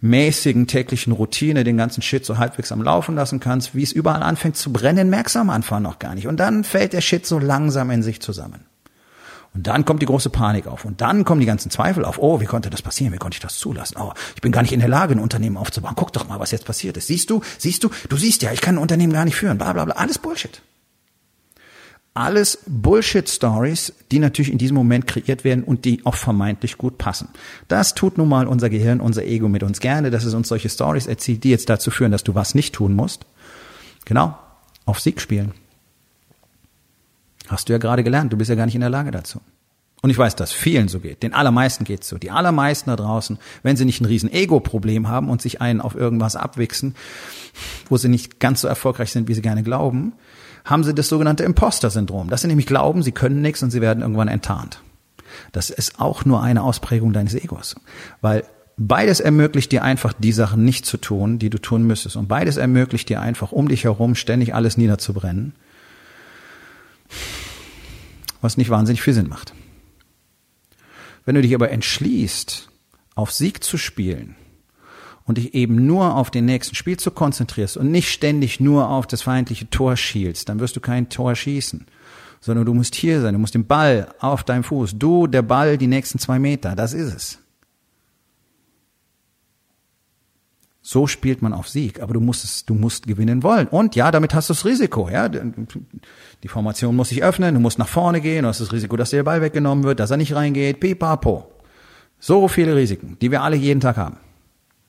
mäßigen 0.00 0.66
täglichen 0.66 1.12
Routine 1.12 1.64
den 1.64 1.76
ganzen 1.76 2.02
Shit 2.02 2.24
so 2.24 2.38
halbwegs 2.38 2.70
am 2.70 2.82
Laufen 2.82 3.14
lassen 3.14 3.40
kannst, 3.40 3.74
wie 3.74 3.82
es 3.82 3.92
überall 3.92 4.22
anfängt 4.22 4.56
zu 4.56 4.72
brennen, 4.72 5.10
merkst 5.10 5.34
du 5.34 5.40
am 5.40 5.50
Anfang 5.50 5.82
noch 5.82 5.98
gar 5.98 6.14
nicht. 6.14 6.28
Und 6.28 6.38
dann 6.38 6.64
fällt 6.64 6.92
der 6.92 7.00
Shit 7.00 7.26
so 7.26 7.38
langsam 7.38 7.90
in 7.90 8.02
sich 8.02 8.20
zusammen. 8.20 8.67
Und 9.54 9.66
dann 9.66 9.84
kommt 9.84 10.02
die 10.02 10.06
große 10.06 10.30
Panik 10.30 10.66
auf. 10.66 10.84
Und 10.84 11.00
dann 11.00 11.24
kommen 11.24 11.40
die 11.40 11.46
ganzen 11.46 11.70
Zweifel 11.70 12.04
auf. 12.04 12.18
Oh, 12.18 12.40
wie 12.40 12.44
konnte 12.44 12.70
das 12.70 12.82
passieren? 12.82 13.12
Wie 13.12 13.18
konnte 13.18 13.36
ich 13.36 13.40
das 13.40 13.58
zulassen? 13.58 13.96
Oh, 13.98 14.12
ich 14.34 14.42
bin 14.42 14.52
gar 14.52 14.62
nicht 14.62 14.72
in 14.72 14.80
der 14.80 14.88
Lage, 14.88 15.14
ein 15.14 15.20
Unternehmen 15.20 15.56
aufzubauen. 15.56 15.94
Guck 15.96 16.12
doch 16.12 16.28
mal, 16.28 16.38
was 16.38 16.50
jetzt 16.50 16.64
passiert 16.64 16.96
ist. 16.96 17.06
Siehst 17.06 17.30
du? 17.30 17.40
Siehst 17.58 17.82
du? 17.82 17.90
Du 18.08 18.16
siehst 18.16 18.42
ja, 18.42 18.52
ich 18.52 18.60
kann 18.60 18.76
ein 18.76 18.82
Unternehmen 18.82 19.12
gar 19.12 19.24
nicht 19.24 19.36
führen. 19.36 19.58
Bla, 19.58 19.72
bla, 19.72 19.84
bla. 19.84 19.94
Alles 19.94 20.18
Bullshit. 20.18 20.60
Alles 22.14 22.58
Bullshit-Stories, 22.66 23.92
die 24.10 24.18
natürlich 24.18 24.50
in 24.50 24.58
diesem 24.58 24.74
Moment 24.76 25.06
kreiert 25.06 25.44
werden 25.44 25.62
und 25.62 25.84
die 25.84 26.04
auch 26.04 26.16
vermeintlich 26.16 26.76
gut 26.76 26.98
passen. 26.98 27.28
Das 27.68 27.94
tut 27.94 28.18
nun 28.18 28.28
mal 28.28 28.48
unser 28.48 28.70
Gehirn, 28.70 29.00
unser 29.00 29.24
Ego 29.24 29.48
mit 29.48 29.62
uns 29.62 29.78
gerne, 29.78 30.10
dass 30.10 30.24
es 30.24 30.34
uns 30.34 30.48
solche 30.48 30.68
Stories 30.68 31.06
erzählt, 31.06 31.44
die 31.44 31.50
jetzt 31.50 31.70
dazu 31.70 31.92
führen, 31.92 32.10
dass 32.10 32.24
du 32.24 32.34
was 32.34 32.56
nicht 32.56 32.74
tun 32.74 32.94
musst. 32.94 33.24
Genau. 34.04 34.36
Auf 34.84 34.98
Sieg 35.00 35.20
spielen. 35.20 35.52
Hast 37.48 37.68
du 37.68 37.72
ja 37.72 37.78
gerade 37.78 38.04
gelernt, 38.04 38.32
du 38.32 38.36
bist 38.36 38.48
ja 38.48 38.56
gar 38.56 38.66
nicht 38.66 38.74
in 38.74 38.80
der 38.80 38.90
Lage 38.90 39.10
dazu. 39.10 39.40
Und 40.00 40.10
ich 40.10 40.18
weiß, 40.18 40.36
dass 40.36 40.52
vielen 40.52 40.86
so 40.88 41.00
geht. 41.00 41.22
Den 41.22 41.34
allermeisten 41.34 41.84
geht's 41.84 42.08
so. 42.08 42.18
Die 42.18 42.30
allermeisten 42.30 42.90
da 42.90 42.96
draußen, 42.96 43.38
wenn 43.64 43.76
sie 43.76 43.84
nicht 43.84 44.00
ein 44.00 44.04
riesen 44.04 44.32
Ego-Problem 44.32 45.08
haben 45.08 45.28
und 45.28 45.42
sich 45.42 45.60
einen 45.60 45.80
auf 45.80 45.96
irgendwas 45.96 46.36
abwichsen, 46.36 46.94
wo 47.88 47.96
sie 47.96 48.08
nicht 48.08 48.38
ganz 48.38 48.60
so 48.60 48.68
erfolgreich 48.68 49.10
sind, 49.10 49.26
wie 49.26 49.34
sie 49.34 49.42
gerne 49.42 49.64
glauben, 49.64 50.12
haben 50.64 50.84
sie 50.84 50.94
das 50.94 51.08
sogenannte 51.08 51.42
Imposter-Syndrom. 51.42 52.30
Dass 52.30 52.42
sie 52.42 52.48
nämlich 52.48 52.66
glauben, 52.66 53.02
sie 53.02 53.12
können 53.12 53.42
nichts 53.42 53.62
und 53.62 53.70
sie 53.70 53.80
werden 53.80 54.02
irgendwann 54.02 54.28
enttarnt. 54.28 54.82
Das 55.50 55.70
ist 55.70 56.00
auch 56.00 56.24
nur 56.24 56.42
eine 56.42 56.62
Ausprägung 56.62 57.12
deines 57.12 57.34
Egos. 57.34 57.74
Weil 58.20 58.44
beides 58.76 59.18
ermöglicht 59.18 59.72
dir 59.72 59.82
einfach, 59.82 60.12
die 60.12 60.32
Sachen 60.32 60.64
nicht 60.64 60.86
zu 60.86 60.96
tun, 60.98 61.40
die 61.40 61.50
du 61.50 61.58
tun 61.58 61.82
müsstest. 61.82 62.16
Und 62.16 62.28
beides 62.28 62.56
ermöglicht 62.56 63.08
dir 63.08 63.20
einfach, 63.20 63.50
um 63.50 63.68
dich 63.68 63.84
herum 63.84 64.14
ständig 64.14 64.54
alles 64.54 64.76
niederzubrennen, 64.76 65.54
was 68.40 68.56
nicht 68.56 68.70
wahnsinnig 68.70 69.02
viel 69.02 69.14
Sinn 69.14 69.28
macht. 69.28 69.52
Wenn 71.24 71.34
du 71.34 71.42
dich 71.42 71.54
aber 71.54 71.70
entschließt, 71.70 72.68
auf 73.14 73.32
Sieg 73.32 73.62
zu 73.62 73.76
spielen 73.76 74.36
und 75.24 75.38
dich 75.38 75.54
eben 75.54 75.86
nur 75.86 76.14
auf 76.14 76.30
den 76.30 76.46
nächsten 76.46 76.74
Spielzug 76.74 77.14
konzentrierst 77.14 77.76
und 77.76 77.90
nicht 77.90 78.10
ständig 78.10 78.60
nur 78.60 78.88
auf 78.88 79.06
das 79.06 79.22
feindliche 79.22 79.68
Tor 79.68 79.96
schielst, 79.96 80.48
dann 80.48 80.60
wirst 80.60 80.76
du 80.76 80.80
kein 80.80 81.08
Tor 81.08 81.34
schießen, 81.34 81.86
sondern 82.40 82.64
du 82.64 82.74
musst 82.74 82.94
hier 82.94 83.20
sein, 83.20 83.34
du 83.34 83.40
musst 83.40 83.54
den 83.54 83.66
Ball 83.66 84.14
auf 84.20 84.44
deinem 84.44 84.64
Fuß, 84.64 84.98
du, 84.98 85.26
der 85.26 85.42
Ball, 85.42 85.76
die 85.76 85.86
nächsten 85.86 86.18
zwei 86.18 86.38
Meter, 86.38 86.74
das 86.76 86.94
ist 86.94 87.12
es. 87.12 87.38
So 90.90 91.06
spielt 91.06 91.42
man 91.42 91.52
auf 91.52 91.68
Sieg, 91.68 92.00
aber 92.00 92.14
du 92.14 92.20
musst 92.20 92.44
es, 92.44 92.64
du 92.64 92.72
musst 92.72 93.06
gewinnen 93.06 93.42
wollen. 93.42 93.68
Und 93.68 93.94
ja, 93.94 94.10
damit 94.10 94.32
hast 94.32 94.48
du 94.48 94.54
das 94.54 94.64
Risiko, 94.64 95.10
ja. 95.10 95.28
Die 95.28 96.48
Formation 96.48 96.96
muss 96.96 97.10
sich 97.10 97.22
öffnen, 97.22 97.52
du 97.52 97.60
musst 97.60 97.78
nach 97.78 97.88
vorne 97.88 98.22
gehen, 98.22 98.44
du 98.44 98.48
hast 98.48 98.62
das 98.62 98.72
Risiko, 98.72 98.96
dass 98.96 99.10
dir 99.10 99.16
der 99.16 99.24
Ball 99.24 99.42
weggenommen 99.42 99.84
wird, 99.84 100.00
dass 100.00 100.10
er 100.10 100.16
nicht 100.16 100.34
reingeht, 100.34 100.80
pipapo. 100.80 101.52
So 102.18 102.48
viele 102.48 102.74
Risiken, 102.74 103.18
die 103.20 103.30
wir 103.30 103.42
alle 103.42 103.56
jeden 103.56 103.80
Tag 103.80 103.98
haben. 103.98 104.16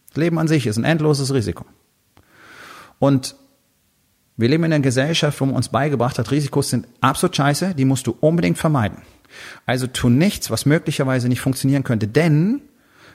Das 0.07 0.15
Leben 0.15 0.39
an 0.39 0.47
sich 0.47 0.67
ist 0.67 0.77
ein 0.77 0.85
endloses 0.85 1.33
Risiko. 1.33 1.65
Und 2.99 3.35
wir 4.37 4.47
leben 4.47 4.63
in 4.63 4.71
einer 4.71 4.81
Gesellschaft, 4.81 5.41
wo 5.41 5.47
man 5.47 5.55
uns 5.57 5.67
beigebracht 5.67 6.17
hat, 6.17 6.31
Risikos 6.31 6.69
sind 6.69 6.87
absolut 7.01 7.35
scheiße, 7.35 7.75
die 7.75 7.83
musst 7.83 8.07
du 8.07 8.15
unbedingt 8.21 8.57
vermeiden. 8.57 8.99
Also 9.65 9.85
tu 9.85 10.07
nichts, 10.07 10.49
was 10.49 10.65
möglicherweise 10.65 11.27
nicht 11.27 11.41
funktionieren 11.41 11.83
könnte, 11.83 12.07
denn 12.07 12.61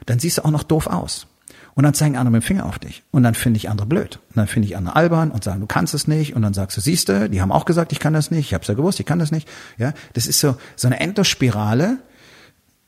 dann 0.05 0.19
siehst 0.19 0.37
du 0.37 0.45
auch 0.45 0.51
noch 0.51 0.65
doof 0.65 0.87
aus. 0.87 1.29
Und 1.75 1.85
dann 1.85 1.95
zeigen 1.95 2.17
andere 2.17 2.33
mit 2.33 2.43
dem 2.43 2.47
Finger 2.47 2.67
auf 2.67 2.79
dich. 2.79 3.03
Und 3.11 3.25
dann 3.25 3.35
finde 3.35 3.57
ich 3.59 3.69
andere 3.69 3.87
blöd. 3.87 4.21
Und 4.31 4.37
dann 4.37 4.47
finde 4.47 4.69
ich 4.69 4.77
andere 4.77 4.95
albern 4.95 5.31
und 5.31 5.43
sagen, 5.43 5.61
du 5.61 5.67
kannst 5.67 5.93
es 5.93 6.07
nicht. 6.07 6.37
Und 6.37 6.43
dann 6.43 6.55
sagst 6.55 6.77
du, 6.77 6.81
siehste, 6.81 7.29
die 7.29 7.43
haben 7.43 7.51
auch 7.51 7.65
gesagt, 7.65 7.93
ich 7.93 7.99
kann 7.99 8.13
das 8.13 8.31
nicht. 8.31 8.47
Ich 8.47 8.55
habe 8.55 8.63
es 8.63 8.69
ja 8.69 8.75
gewusst, 8.75 9.01
ich 9.01 9.07
kann 9.07 9.19
das 9.19 9.33
nicht. 9.33 9.49
Ja, 9.77 9.93
das 10.13 10.27
ist 10.27 10.39
so 10.39 10.57
so 10.77 10.87
eine 10.87 11.01
Endlosspirale. 11.01 11.99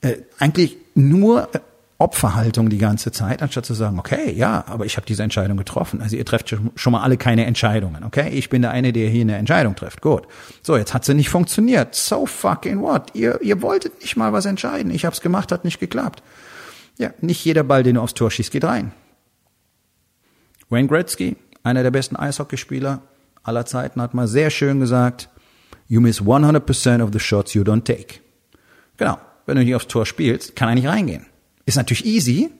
Äh, 0.02 0.16
eigentlich 0.38 0.76
nur 0.94 1.48
äh, 1.54 1.58
Opferhaltung 1.98 2.68
die 2.68 2.78
ganze 2.78 3.10
Zeit, 3.10 3.42
anstatt 3.42 3.64
zu 3.64 3.72
sagen, 3.72 3.98
okay, 3.98 4.30
ja, 4.30 4.64
aber 4.68 4.84
ich 4.84 4.96
habe 4.96 5.06
diese 5.06 5.22
Entscheidung 5.22 5.56
getroffen. 5.56 6.02
Also 6.02 6.14
ihr 6.16 6.26
trefft 6.26 6.54
schon 6.74 6.92
mal 6.92 7.00
alle 7.00 7.16
keine 7.16 7.46
Entscheidungen, 7.46 8.04
okay? 8.04 8.28
Ich 8.30 8.50
bin 8.50 8.60
der 8.60 8.70
eine, 8.72 8.92
der 8.92 9.08
hier 9.08 9.22
eine 9.22 9.36
Entscheidung 9.36 9.74
trifft. 9.76 10.02
Gut. 10.02 10.24
So, 10.62 10.76
jetzt 10.76 10.92
hat 10.92 11.06
sie 11.06 11.14
nicht 11.14 11.30
funktioniert. 11.30 11.94
So 11.94 12.26
fucking 12.26 12.82
what? 12.82 13.14
Ihr, 13.14 13.40
ihr 13.40 13.62
wolltet 13.62 14.02
nicht 14.02 14.16
mal 14.16 14.34
was 14.34 14.44
entscheiden. 14.44 14.90
Ich 14.90 15.06
habe 15.06 15.14
es 15.14 15.22
gemacht, 15.22 15.50
hat 15.52 15.64
nicht 15.64 15.80
geklappt. 15.80 16.22
Ja, 16.98 17.12
nicht 17.20 17.44
jeder 17.44 17.62
Ball, 17.62 17.82
den 17.82 17.96
du 17.96 18.00
aufs 18.00 18.14
Tor 18.14 18.30
schießt, 18.30 18.50
geht 18.50 18.64
rein. 18.64 18.92
Wayne 20.68 20.88
Gretzky, 20.88 21.36
einer 21.62 21.82
der 21.82 21.90
besten 21.90 22.16
Eishockeyspieler 22.16 23.02
aller 23.42 23.66
Zeiten, 23.66 24.00
hat 24.00 24.14
mal 24.14 24.26
sehr 24.26 24.50
schön 24.50 24.80
gesagt, 24.80 25.28
you 25.88 26.00
miss 26.00 26.22
100% 26.22 27.02
of 27.02 27.10
the 27.12 27.20
shots 27.20 27.54
you 27.54 27.62
don't 27.62 27.84
take. 27.84 28.20
Genau. 28.96 29.18
Wenn 29.44 29.56
du 29.56 29.64
nicht 29.64 29.74
aufs 29.74 29.86
Tor 29.86 30.06
spielst, 30.06 30.56
kann 30.56 30.68
er 30.68 30.74
nicht 30.74 30.88
reingehen. 30.88 31.26
Ist 31.66 31.76
natürlich 31.76 32.04
easy, 32.04 32.50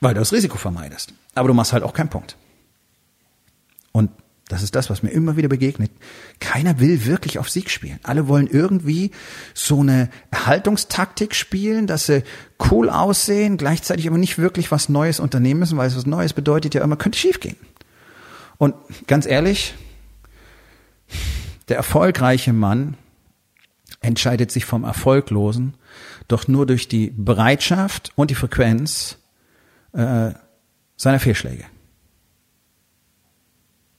weil 0.00 0.14
du 0.14 0.20
das 0.20 0.32
Risiko 0.32 0.58
vermeidest. 0.58 1.14
Aber 1.34 1.48
du 1.48 1.54
machst 1.54 1.72
halt 1.72 1.84
auch 1.84 1.92
keinen 1.92 2.08
Punkt. 2.08 2.36
Und 3.92 4.10
das 4.48 4.62
ist 4.62 4.74
das, 4.74 4.90
was 4.90 5.02
mir 5.02 5.10
immer 5.10 5.36
wieder 5.36 5.48
begegnet. 5.48 5.90
Keiner 6.38 6.78
will 6.78 7.06
wirklich 7.06 7.38
auf 7.38 7.48
Sieg 7.48 7.70
spielen. 7.70 7.98
Alle 8.02 8.28
wollen 8.28 8.46
irgendwie 8.46 9.10
so 9.54 9.80
eine 9.80 10.10
Erhaltungstaktik 10.30 11.34
spielen, 11.34 11.86
dass 11.86 12.06
sie 12.06 12.24
cool 12.70 12.90
aussehen, 12.90 13.56
gleichzeitig 13.56 14.06
aber 14.06 14.18
nicht 14.18 14.38
wirklich 14.38 14.70
was 14.70 14.90
Neues 14.90 15.18
unternehmen 15.18 15.60
müssen, 15.60 15.78
weil 15.78 15.88
es 15.88 15.96
was 15.96 16.04
Neues 16.04 16.34
bedeutet 16.34 16.74
ja 16.74 16.84
immer, 16.84 16.96
könnte 16.96 17.18
schief 17.18 17.40
gehen. 17.40 17.56
Und 18.58 18.74
ganz 19.06 19.24
ehrlich, 19.24 19.74
der 21.68 21.78
erfolgreiche 21.78 22.52
Mann 22.52 22.96
entscheidet 24.00 24.50
sich 24.50 24.66
vom 24.66 24.84
Erfolglosen 24.84 25.74
doch 26.28 26.48
nur 26.48 26.66
durch 26.66 26.88
die 26.88 27.10
Bereitschaft 27.16 28.12
und 28.14 28.30
die 28.30 28.34
Frequenz 28.34 29.18
äh, 29.92 30.32
seiner 30.96 31.20
Fehlschläge. 31.20 31.64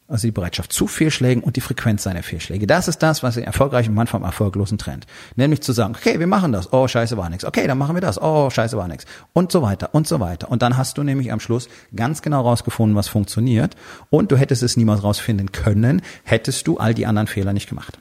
Also 0.07 0.27
die 0.27 0.31
Bereitschaft 0.31 0.71
zu 0.71 0.85
Fehlschlägen 0.85 1.41
und 1.41 1.55
die 1.55 1.61
Frequenz 1.61 2.03
seiner 2.03 2.21
Fehlschläge. 2.21 2.67
Das 2.67 2.87
ist 2.87 2.99
das, 2.99 3.23
was 3.23 3.35
den 3.35 3.43
erfolgreichen 3.43 3.95
Mann 3.95 4.05
vom 4.05 4.21
Erfolglosen 4.21 4.77
trennt. 4.77 5.07
Nämlich 5.35 5.61
zu 5.61 5.73
sagen, 5.73 5.95
okay, 5.95 6.19
wir 6.19 6.27
machen 6.27 6.51
das. 6.51 6.71
Oh, 6.71 6.87
scheiße, 6.87 7.17
war 7.17 7.27
nichts. 7.31 7.43
Okay, 7.43 7.65
dann 7.65 7.79
machen 7.79 7.95
wir 7.95 8.01
das. 8.01 8.21
Oh, 8.21 8.51
scheiße, 8.51 8.77
war 8.77 8.87
nichts. 8.87 9.05
Und 9.33 9.51
so 9.51 9.63
weiter 9.63 9.95
und 9.95 10.07
so 10.07 10.19
weiter. 10.19 10.51
Und 10.51 10.61
dann 10.61 10.77
hast 10.77 10.99
du 10.99 11.03
nämlich 11.03 11.31
am 11.31 11.39
Schluss 11.39 11.69
ganz 11.95 12.21
genau 12.21 12.41
rausgefunden, 12.41 12.95
was 12.95 13.07
funktioniert. 13.07 13.75
Und 14.11 14.31
du 14.31 14.37
hättest 14.37 14.61
es 14.61 14.77
niemals 14.77 15.03
rausfinden 15.03 15.51
können, 15.51 16.03
hättest 16.23 16.67
du 16.67 16.77
all 16.77 16.93
die 16.93 17.07
anderen 17.07 17.27
Fehler 17.27 17.53
nicht 17.53 17.67
gemacht. 17.67 17.97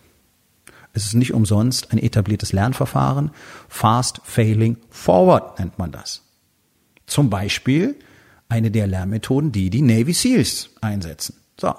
Es 0.92 1.06
ist 1.06 1.14
nicht 1.14 1.32
umsonst 1.32 1.90
ein 1.90 1.98
etabliertes 1.98 2.52
Lernverfahren. 2.52 3.30
Fast 3.68 4.20
Failing 4.24 4.76
Forward 4.90 5.58
nennt 5.58 5.78
man 5.78 5.90
das. 5.90 6.22
Zum 7.06 7.30
Beispiel 7.30 7.96
eine 8.50 8.70
der 8.70 8.86
Lernmethoden, 8.86 9.52
die 9.52 9.70
die 9.70 9.82
Navy 9.82 10.12
SEALs 10.12 10.70
einsetzen. 10.82 11.36
So, 11.58 11.74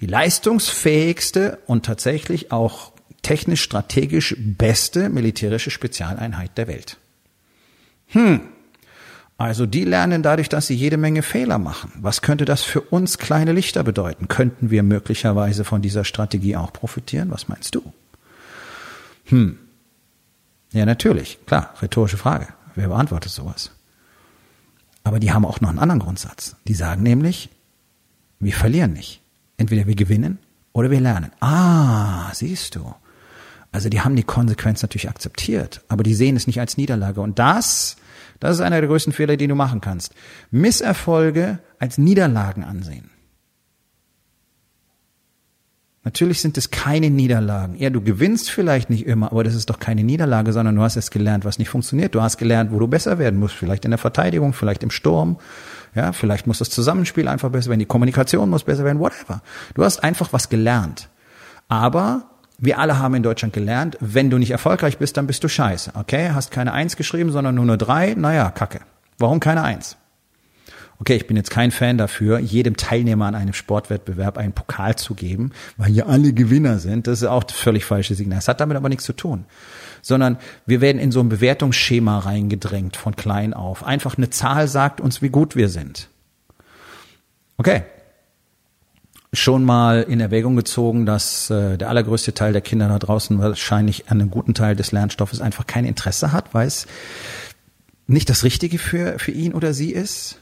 die 0.00 0.06
leistungsfähigste 0.06 1.58
und 1.66 1.84
tatsächlich 1.84 2.52
auch 2.52 2.92
technisch 3.22 3.62
strategisch 3.62 4.34
beste 4.38 5.08
militärische 5.08 5.70
Spezialeinheit 5.70 6.56
der 6.56 6.68
Welt. 6.68 6.96
Hm. 8.08 8.40
Also 9.36 9.66
die 9.66 9.84
lernen 9.84 10.22
dadurch, 10.22 10.48
dass 10.48 10.66
sie 10.66 10.74
jede 10.74 10.96
Menge 10.96 11.22
Fehler 11.22 11.58
machen. 11.58 11.92
Was 12.00 12.22
könnte 12.22 12.44
das 12.44 12.62
für 12.62 12.80
uns 12.80 13.18
kleine 13.18 13.52
Lichter 13.52 13.84
bedeuten? 13.84 14.26
Könnten 14.26 14.70
wir 14.70 14.82
möglicherweise 14.82 15.64
von 15.64 15.80
dieser 15.80 16.04
Strategie 16.04 16.56
auch 16.56 16.72
profitieren? 16.72 17.30
Was 17.30 17.46
meinst 17.46 17.74
du? 17.74 17.92
Hm. 19.26 19.58
Ja, 20.72 20.86
natürlich. 20.86 21.38
Klar, 21.46 21.72
rhetorische 21.80 22.16
Frage. 22.16 22.48
Wer 22.74 22.88
beantwortet 22.88 23.30
sowas? 23.30 23.70
Aber 25.04 25.20
die 25.20 25.32
haben 25.32 25.44
auch 25.44 25.60
noch 25.60 25.70
einen 25.70 25.78
anderen 25.78 26.00
Grundsatz. 26.00 26.56
Die 26.66 26.74
sagen 26.74 27.02
nämlich, 27.02 27.48
wir 28.40 28.52
verlieren 28.52 28.92
nicht. 28.92 29.20
Entweder 29.58 29.86
wir 29.86 29.94
gewinnen 29.94 30.38
oder 30.72 30.90
wir 30.90 31.00
lernen. 31.00 31.32
Ah, 31.40 32.32
siehst 32.32 32.76
du. 32.76 32.94
Also 33.70 33.90
die 33.90 34.00
haben 34.00 34.16
die 34.16 34.22
Konsequenz 34.22 34.80
natürlich 34.80 35.10
akzeptiert, 35.10 35.82
aber 35.88 36.02
die 36.02 36.14
sehen 36.14 36.36
es 36.36 36.46
nicht 36.46 36.60
als 36.60 36.78
Niederlage. 36.78 37.20
Und 37.20 37.38
das, 37.38 37.96
das 38.40 38.56
ist 38.56 38.62
einer 38.62 38.80
der 38.80 38.88
größten 38.88 39.12
Fehler, 39.12 39.36
die 39.36 39.46
du 39.46 39.54
machen 39.54 39.82
kannst. 39.82 40.14
Misserfolge 40.50 41.58
als 41.78 41.98
Niederlagen 41.98 42.64
ansehen. 42.64 43.10
Natürlich 46.04 46.40
sind 46.40 46.56
es 46.56 46.70
keine 46.70 47.10
Niederlagen. 47.10 47.76
Ja, 47.76 47.90
du 47.90 48.00
gewinnst 48.00 48.50
vielleicht 48.50 48.88
nicht 48.88 49.04
immer, 49.04 49.30
aber 49.30 49.44
das 49.44 49.54
ist 49.54 49.68
doch 49.68 49.78
keine 49.78 50.04
Niederlage, 50.04 50.54
sondern 50.54 50.76
du 50.76 50.80
hast 50.80 50.96
es 50.96 51.10
gelernt, 51.10 51.44
was 51.44 51.58
nicht 51.58 51.68
funktioniert. 51.68 52.14
Du 52.14 52.22
hast 52.22 52.38
gelernt, 52.38 52.72
wo 52.72 52.78
du 52.78 52.88
besser 52.88 53.18
werden 53.18 53.38
musst. 53.38 53.56
Vielleicht 53.56 53.84
in 53.84 53.90
der 53.90 53.98
Verteidigung, 53.98 54.54
vielleicht 54.54 54.82
im 54.82 54.90
Sturm. 54.90 55.38
Ja, 55.94 56.12
vielleicht 56.12 56.46
muss 56.46 56.58
das 56.58 56.70
Zusammenspiel 56.70 57.28
einfach 57.28 57.50
besser 57.50 57.70
werden. 57.70 57.80
Die 57.80 57.86
Kommunikation 57.86 58.50
muss 58.50 58.64
besser 58.64 58.84
werden, 58.84 58.98
whatever. 58.98 59.42
Du 59.74 59.84
hast 59.84 60.02
einfach 60.04 60.32
was 60.32 60.48
gelernt. 60.48 61.08
Aber 61.68 62.24
wir 62.58 62.78
alle 62.78 62.98
haben 62.98 63.14
in 63.14 63.22
Deutschland 63.22 63.54
gelernt, 63.54 63.96
wenn 64.00 64.30
du 64.30 64.38
nicht 64.38 64.50
erfolgreich 64.50 64.98
bist, 64.98 65.16
dann 65.16 65.26
bist 65.26 65.44
du 65.44 65.48
scheiße. 65.48 65.92
Okay, 65.94 66.30
hast 66.34 66.50
keine 66.50 66.72
Eins 66.72 66.96
geschrieben, 66.96 67.30
sondern 67.30 67.54
nur 67.54 67.64
eine 67.64 67.78
Drei. 67.78 68.14
Naja, 68.14 68.50
kacke. 68.50 68.80
Warum 69.18 69.40
keine 69.40 69.62
Eins? 69.62 69.96
Okay, 71.00 71.16
ich 71.16 71.26
bin 71.26 71.36
jetzt 71.36 71.50
kein 71.50 71.70
Fan 71.70 71.98
dafür, 71.98 72.38
jedem 72.38 72.76
Teilnehmer 72.76 73.26
an 73.26 73.34
einem 73.34 73.52
Sportwettbewerb 73.52 74.36
einen 74.36 74.52
Pokal 74.52 74.96
zu 74.96 75.14
geben, 75.14 75.52
weil 75.76 75.90
hier 75.90 76.08
alle 76.08 76.32
Gewinner 76.32 76.78
sind. 76.78 77.06
Das 77.06 77.22
ist 77.22 77.28
auch 77.28 77.44
das 77.44 77.56
völlig 77.56 77.84
falsche 77.84 78.14
Signal. 78.14 78.38
Das 78.38 78.48
hat 78.48 78.60
damit 78.60 78.76
aber 78.76 78.88
nichts 78.88 79.04
zu 79.04 79.12
tun. 79.12 79.44
Sondern 80.02 80.38
wir 80.66 80.80
werden 80.80 80.98
in 80.98 81.12
so 81.12 81.20
ein 81.20 81.28
Bewertungsschema 81.28 82.18
reingedrängt 82.18 82.96
von 82.96 83.16
klein 83.16 83.54
auf. 83.54 83.84
Einfach 83.84 84.16
eine 84.16 84.30
Zahl 84.30 84.68
sagt 84.68 85.00
uns, 85.00 85.22
wie 85.22 85.28
gut 85.28 85.56
wir 85.56 85.68
sind. 85.68 86.08
Okay. 87.56 87.82
Schon 89.32 89.62
mal 89.62 90.02
in 90.02 90.20
Erwägung 90.20 90.56
gezogen, 90.56 91.04
dass 91.04 91.50
äh, 91.50 91.76
der 91.76 91.90
allergrößte 91.90 92.32
Teil 92.32 92.52
der 92.52 92.62
Kinder 92.62 92.88
da 92.88 92.98
draußen 92.98 93.38
wahrscheinlich 93.38 94.10
an 94.10 94.20
einem 94.20 94.30
guten 94.30 94.54
Teil 94.54 94.74
des 94.74 94.90
Lernstoffes 94.90 95.40
einfach 95.42 95.66
kein 95.66 95.84
Interesse 95.84 96.32
hat, 96.32 96.54
weil 96.54 96.66
es 96.66 96.86
nicht 98.06 98.30
das 98.30 98.42
Richtige 98.42 98.78
für, 98.78 99.18
für 99.18 99.32
ihn 99.32 99.52
oder 99.52 99.74
sie 99.74 99.92
ist. 99.92 100.38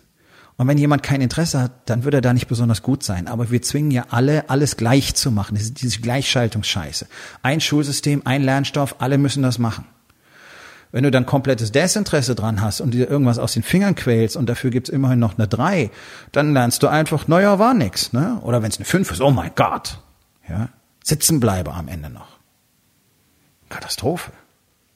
Und 0.58 0.68
wenn 0.68 0.78
jemand 0.78 1.02
kein 1.02 1.20
Interesse 1.20 1.60
hat, 1.60 1.72
dann 1.84 2.04
wird 2.04 2.14
er 2.14 2.22
da 2.22 2.32
nicht 2.32 2.48
besonders 2.48 2.82
gut 2.82 3.02
sein. 3.02 3.28
Aber 3.28 3.50
wir 3.50 3.60
zwingen 3.60 3.90
ja 3.90 4.06
alle, 4.10 4.48
alles 4.48 4.76
gleich 4.78 5.14
zu 5.14 5.30
machen. 5.30 5.54
Das 5.54 5.64
ist 5.64 5.82
diese 5.82 6.00
Gleichschaltungsscheiße. 6.00 7.06
Ein 7.42 7.60
Schulsystem, 7.60 8.22
ein 8.24 8.42
Lernstoff, 8.42 8.96
alle 8.98 9.18
müssen 9.18 9.42
das 9.42 9.58
machen. 9.58 9.84
Wenn 10.92 11.02
du 11.02 11.10
dann 11.10 11.26
komplettes 11.26 11.72
Desinteresse 11.72 12.34
dran 12.34 12.62
hast 12.62 12.80
und 12.80 12.94
dir 12.94 13.10
irgendwas 13.10 13.38
aus 13.38 13.52
den 13.52 13.62
Fingern 13.62 13.96
quälst 13.96 14.36
und 14.36 14.48
dafür 14.48 14.70
gibt's 14.70 14.88
immerhin 14.88 15.18
noch 15.18 15.36
eine 15.36 15.46
drei, 15.46 15.90
dann 16.32 16.54
lernst 16.54 16.82
du 16.82 16.88
einfach, 16.88 17.28
naja, 17.28 17.58
war 17.58 17.74
nix. 17.74 18.14
Ne? 18.14 18.40
Oder 18.42 18.62
wenn 18.62 18.70
es 18.70 18.78
eine 18.78 18.86
fünf 18.86 19.10
ist, 19.10 19.20
oh 19.20 19.30
mein 19.30 19.50
Gott. 19.56 20.00
Ja? 20.48 20.70
Sitzen 21.04 21.38
bleibe 21.38 21.74
am 21.74 21.88
Ende 21.88 22.08
noch. 22.08 22.38
Katastrophe. 23.68 24.32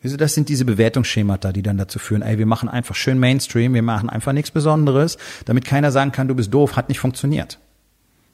Das 0.03 0.35
sind 0.35 0.49
diese 0.49 0.65
Bewertungsschemata, 0.65 1.53
die 1.53 1.63
dann 1.63 1.77
dazu 1.77 1.99
führen, 1.99 2.23
ey, 2.23 2.39
wir 2.39 2.47
machen 2.47 2.69
einfach 2.69 2.95
schön 2.95 3.19
Mainstream, 3.19 3.75
wir 3.75 3.83
machen 3.83 4.09
einfach 4.09 4.33
nichts 4.33 4.51
Besonderes, 4.51 5.19
damit 5.45 5.67
keiner 5.67 5.93
sagen 5.93 6.11
kann, 6.11 6.27
du 6.27 6.35
bist 6.35 6.55
doof, 6.55 6.77
hat 6.77 6.89
nicht 6.89 7.01
funktioniert. 7.01 7.59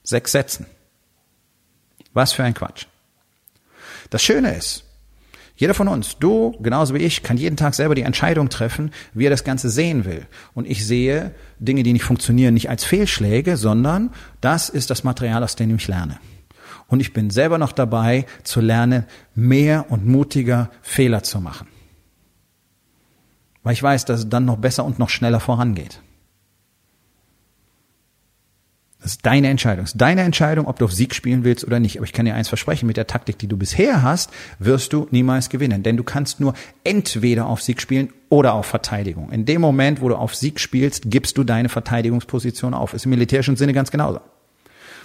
Sechs 0.05 0.31
Sätzen. 0.31 0.67
Was 2.13 2.33
für 2.33 2.45
ein 2.45 2.55
Quatsch. 2.55 2.87
Das 4.11 4.23
Schöne 4.23 4.55
ist, 4.55 4.85
jeder 5.57 5.75
von 5.75 5.89
uns, 5.89 6.19
du 6.19 6.53
genauso 6.61 6.95
wie 6.95 6.99
ich, 6.99 7.23
kann 7.23 7.39
jeden 7.39 7.57
Tag 7.57 7.75
selber 7.75 7.95
die 7.95 8.03
Entscheidung 8.03 8.51
treffen, 8.51 8.93
wie 9.15 9.27
er 9.27 9.31
das 9.31 9.43
Ganze 9.43 9.71
sehen 9.71 10.05
will. 10.05 10.27
Und 10.55 10.67
ich 10.67 10.87
sehe 10.87 11.35
Dinge, 11.59 11.83
die 11.83 11.95
nicht 11.95 12.05
funktionieren, 12.05 12.55
nicht 12.55 12.69
als 12.69 12.85
Fehlschläge, 12.85 13.57
sondern 13.57 14.11
das 14.41 14.69
ist 14.69 14.91
das 14.91 15.03
Material, 15.03 15.43
aus 15.43 15.57
dem 15.57 15.75
ich 15.75 15.89
lerne. 15.89 16.21
Und 16.89 17.01
ich 17.01 17.13
bin 17.13 17.31
selber 17.31 17.59
noch 17.59 17.73
dabei 17.73 18.27
zu 18.45 18.61
lernen, 18.61 19.05
mehr 19.35 19.87
und 19.91 20.07
mutiger 20.07 20.71
Fehler 20.83 21.23
zu 21.23 21.41
machen. 21.41 21.67
Weil 23.63 23.73
ich 23.73 23.83
weiß, 23.83 24.05
dass 24.05 24.21
es 24.21 24.29
dann 24.29 24.45
noch 24.45 24.59
besser 24.59 24.85
und 24.85 25.01
noch 25.01 25.09
schneller 25.09 25.41
vorangeht. 25.41 26.01
Das 29.07 29.13
ist 29.13 29.27
deine 29.27 29.49
Entscheidung. 29.49 29.85
Das 29.85 29.93
ist 29.93 30.01
deine 30.01 30.23
Entscheidung, 30.23 30.67
ob 30.67 30.79
du 30.79 30.85
auf 30.85 30.93
Sieg 30.93 31.15
spielen 31.15 31.45
willst 31.45 31.65
oder 31.65 31.79
nicht. 31.79 31.97
Aber 31.97 32.07
ich 32.07 32.13
kann 32.13 32.27
dir 32.27 32.35
eins 32.35 32.49
versprechen, 32.49 32.87
mit 32.87 32.97
der 32.97 33.07
Taktik, 33.07 33.39
die 33.39 33.47
du 33.47 33.57
bisher 33.57 34.03
hast, 34.03 34.31
wirst 34.59 34.93
du 34.93 35.07
niemals 35.11 35.49
gewinnen. 35.49 35.83
Denn 35.83 35.97
du 35.97 36.03
kannst 36.03 36.41
nur 36.41 36.55
entweder 36.83 37.47
auf 37.47 37.63
Sieg 37.63 37.81
spielen 37.81 38.13
oder 38.31 38.55
auf 38.55 38.67
Verteidigung. 38.67 39.31
In 39.31 39.45
dem 39.45 39.61
Moment, 39.61 40.01
wo 40.01 40.09
du 40.09 40.17
auf 40.17 40.35
Sieg 40.35 40.59
spielst, 40.59 41.05
gibst 41.07 41.39
du 41.39 41.45
deine 41.45 41.69
Verteidigungsposition 41.69 42.75
auf. 42.75 42.95
Ist 42.95 43.05
im 43.05 43.11
militärischen 43.11 43.57
Sinne 43.57 43.73
ganz 43.73 43.91
genauso. 43.91 44.21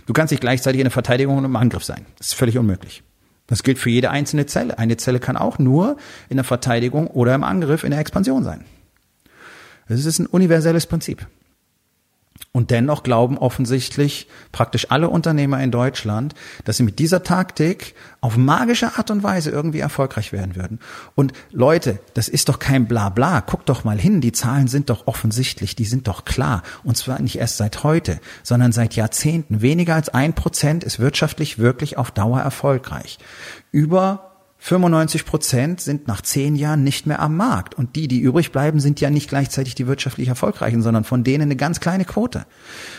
Du 0.06 0.14
kannst 0.14 0.32
nicht 0.32 0.42
gleichzeitig 0.42 0.80
in 0.80 0.86
der 0.86 0.92
Verteidigung 0.92 1.38
und 1.38 1.46
im 1.46 1.56
Angriff 1.56 1.84
sein. 1.84 2.06
Das 2.18 2.28
ist 2.28 2.34
völlig 2.34 2.58
unmöglich. 2.58 3.04
Das 3.48 3.64
gilt 3.64 3.80
für 3.80 3.90
jede 3.90 4.12
einzelne 4.12 4.46
Zelle. 4.46 4.78
Eine 4.78 4.98
Zelle 4.98 5.20
kann 5.20 5.36
auch 5.36 5.60
nur 5.60 5.98
in 6.30 6.38
der 6.38 6.44
Verteidigung 6.44 7.08
oder 7.08 7.36
im 7.36 7.44
Angriff 7.44 7.84
in 7.84 7.92
der 7.92 8.00
Expansion 8.00 8.44
sein. 8.44 8.64
Das 9.88 10.06
ist 10.06 10.20
ein 10.20 10.26
universelles 10.26 10.86
Prinzip. 10.86 11.28
Und 12.54 12.70
dennoch 12.70 13.04
glauben 13.04 13.38
offensichtlich 13.38 14.28
praktisch 14.52 14.92
alle 14.92 15.08
Unternehmer 15.10 15.64
in 15.64 15.72
Deutschland, 15.72 16.36
dass 16.66 16.76
sie 16.76 16.84
mit 16.84 17.00
dieser 17.00 17.24
Taktik 17.24 17.96
auf 18.20 18.36
magische 18.36 18.98
Art 18.98 19.10
und 19.10 19.24
Weise 19.24 19.52
irgendwie 19.52 19.80
erfolgreich 19.80 20.34
werden 20.34 20.58
würden. 20.58 20.80
Und 21.16 21.32
Leute, 21.52 22.00
das 22.14 22.28
ist 22.28 22.50
doch 22.50 22.60
kein 22.60 22.90
Blabla. 22.90 23.40
Guckt 23.40 23.70
doch 23.70 23.86
mal 23.86 23.98
hin. 23.98 24.20
Die 24.20 24.34
Zahlen 24.34 24.68
sind 24.68 24.90
doch 24.90 25.08
offensichtlich. 25.08 25.78
Die 25.78 25.86
sind 25.86 26.10
doch 26.10 26.26
klar. 26.26 26.64
Und 26.84 26.98
zwar 26.98 27.22
nicht 27.22 27.38
erst 27.38 27.56
seit 27.56 27.84
heute, 27.84 28.20
sondern 28.44 28.74
seit 28.74 28.98
Jahrzehnten. 28.98 29.62
Weniger 29.62 29.96
als 29.96 30.10
ein 30.10 30.34
Prozent 30.34 30.84
ist 30.84 31.00
wirtschaftlich 31.00 31.58
wirklich 31.58 31.98
auf 31.98 32.12
Dauer 32.12 32.42
erfolgreich. 32.42 33.18
Über 33.72 34.31
95 34.64 35.26
Prozent 35.26 35.82
sind 35.82 36.08
nach 36.08 36.22
zehn 36.22 36.56
Jahren 36.56 36.84
nicht 36.84 37.08
mehr 37.08 37.20
am 37.20 37.36
Markt. 37.36 37.74
Und 37.74 37.96
die, 37.96 38.08
die 38.08 38.20
übrig 38.20 38.52
bleiben, 38.52 38.80
sind 38.80 39.02
ja 39.02 39.10
nicht 39.10 39.28
gleichzeitig 39.28 39.74
die 39.74 39.88
wirtschaftlich 39.88 40.28
Erfolgreichen, 40.28 40.84
sondern 40.84 41.04
von 41.04 41.24
denen 41.24 41.42
eine 41.42 41.56
ganz 41.56 41.80
kleine 41.80 42.06
Quote. 42.06 42.46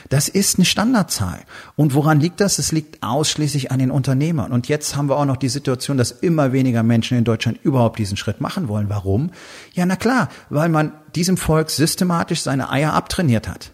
Das 0.08 0.28
ist 0.28 0.58
eine 0.58 0.64
Standardzahl. 0.64 1.38
Und 1.76 1.94
woran 1.94 2.18
liegt 2.18 2.40
das? 2.40 2.58
Es 2.58 2.72
liegt 2.72 3.00
ausschließlich 3.04 3.70
an 3.70 3.78
den 3.78 3.92
Unternehmern. 3.92 4.50
Und 4.50 4.66
jetzt 4.66 4.96
haben 4.96 5.08
wir 5.08 5.16
auch 5.16 5.24
noch 5.24 5.36
die 5.36 5.48
Situation, 5.48 5.96
dass 5.96 6.10
immer 6.10 6.52
weniger 6.52 6.82
Menschen 6.82 7.16
in 7.16 7.22
Deutschland 7.22 7.60
überhaupt 7.62 8.00
diesen 8.00 8.16
Schritt 8.16 8.40
machen 8.40 8.66
wollen. 8.66 8.88
Warum? 8.88 9.30
Ja, 9.72 9.86
na 9.86 9.94
klar, 9.94 10.30
weil 10.50 10.68
man 10.68 10.92
diesem 11.14 11.36
Volk 11.36 11.70
systematisch 11.70 12.42
seine 12.42 12.70
Eier 12.70 12.92
abtrainiert 12.92 13.46
hat. 13.46 13.70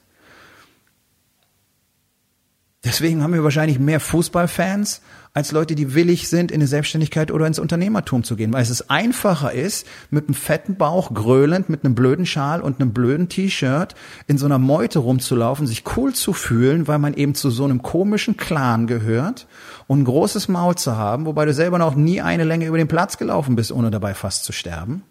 Deswegen 2.85 3.23
haben 3.23 3.33
wir 3.33 3.45
wahrscheinlich 3.45 3.79
mehr 3.79 3.99
Fußballfans 3.99 5.01
als 5.35 5.53
Leute, 5.53 5.75
die 5.75 5.95
willig 5.95 6.29
sind, 6.29 6.51
in 6.51 6.61
die 6.61 6.67
Selbstständigkeit 6.67 7.31
oder 7.31 7.47
ins 7.47 7.59
Unternehmertum 7.59 8.25
zu 8.25 8.37
gehen, 8.37 8.53
weil 8.53 8.63
es 8.63 8.91
einfacher 8.91 9.53
ist, 9.53 9.87
mit 10.11 10.27
einem 10.27 10.35
fetten 10.35 10.77
Bauch 10.77 11.15
gröhlend, 11.15 11.69
mit 11.69 11.85
einem 11.85 11.95
blöden 11.95 12.27
Schal 12.27 12.61
und 12.61 12.81
einem 12.81 12.93
blöden 12.93 13.29
T-Shirt 13.29 13.95
in 14.27 14.39
so 14.39 14.47
einer 14.47 14.59
Meute 14.59 14.99
rumzulaufen, 14.99 15.67
sich 15.67 15.85
cool 15.97 16.15
zu 16.15 16.33
fühlen, 16.33 16.89
weil 16.89 16.99
man 16.99 17.15
eben 17.15 17.35
zu 17.35 17.51
so 17.51 17.65
einem 17.65 17.83
komischen 17.83 18.37
Clan 18.37 18.87
gehört 18.87 19.47
und 19.87 20.01
ein 20.01 20.05
großes 20.05 20.49
Maul 20.49 20.77
zu 20.77 20.97
haben, 20.97 21.27
wobei 21.27 21.45
du 21.45 21.53
selber 21.53 21.79
noch 21.79 21.95
nie 21.95 22.21
eine 22.21 22.45
Länge 22.45 22.67
über 22.67 22.79
den 22.79 22.89
Platz 22.89 23.19
gelaufen 23.19 23.57
bist, 23.57 23.73
ohne 23.73 23.91
dabei 23.91 24.15
fast 24.15 24.45
zu 24.45 24.53
sterben. 24.53 25.03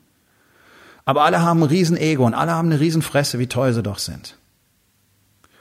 Aber 1.06 1.23
alle 1.23 1.41
haben 1.41 1.63
ein 1.63 1.69
Riesen-Ego 1.69 2.25
und 2.25 2.34
alle 2.34 2.51
haben 2.51 2.69
eine 2.69 2.82
Riesenfresse, 2.82 3.39
wie 3.39 3.47
toll 3.47 3.71
sie 3.71 3.82
doch 3.82 3.97
sind. 3.97 4.38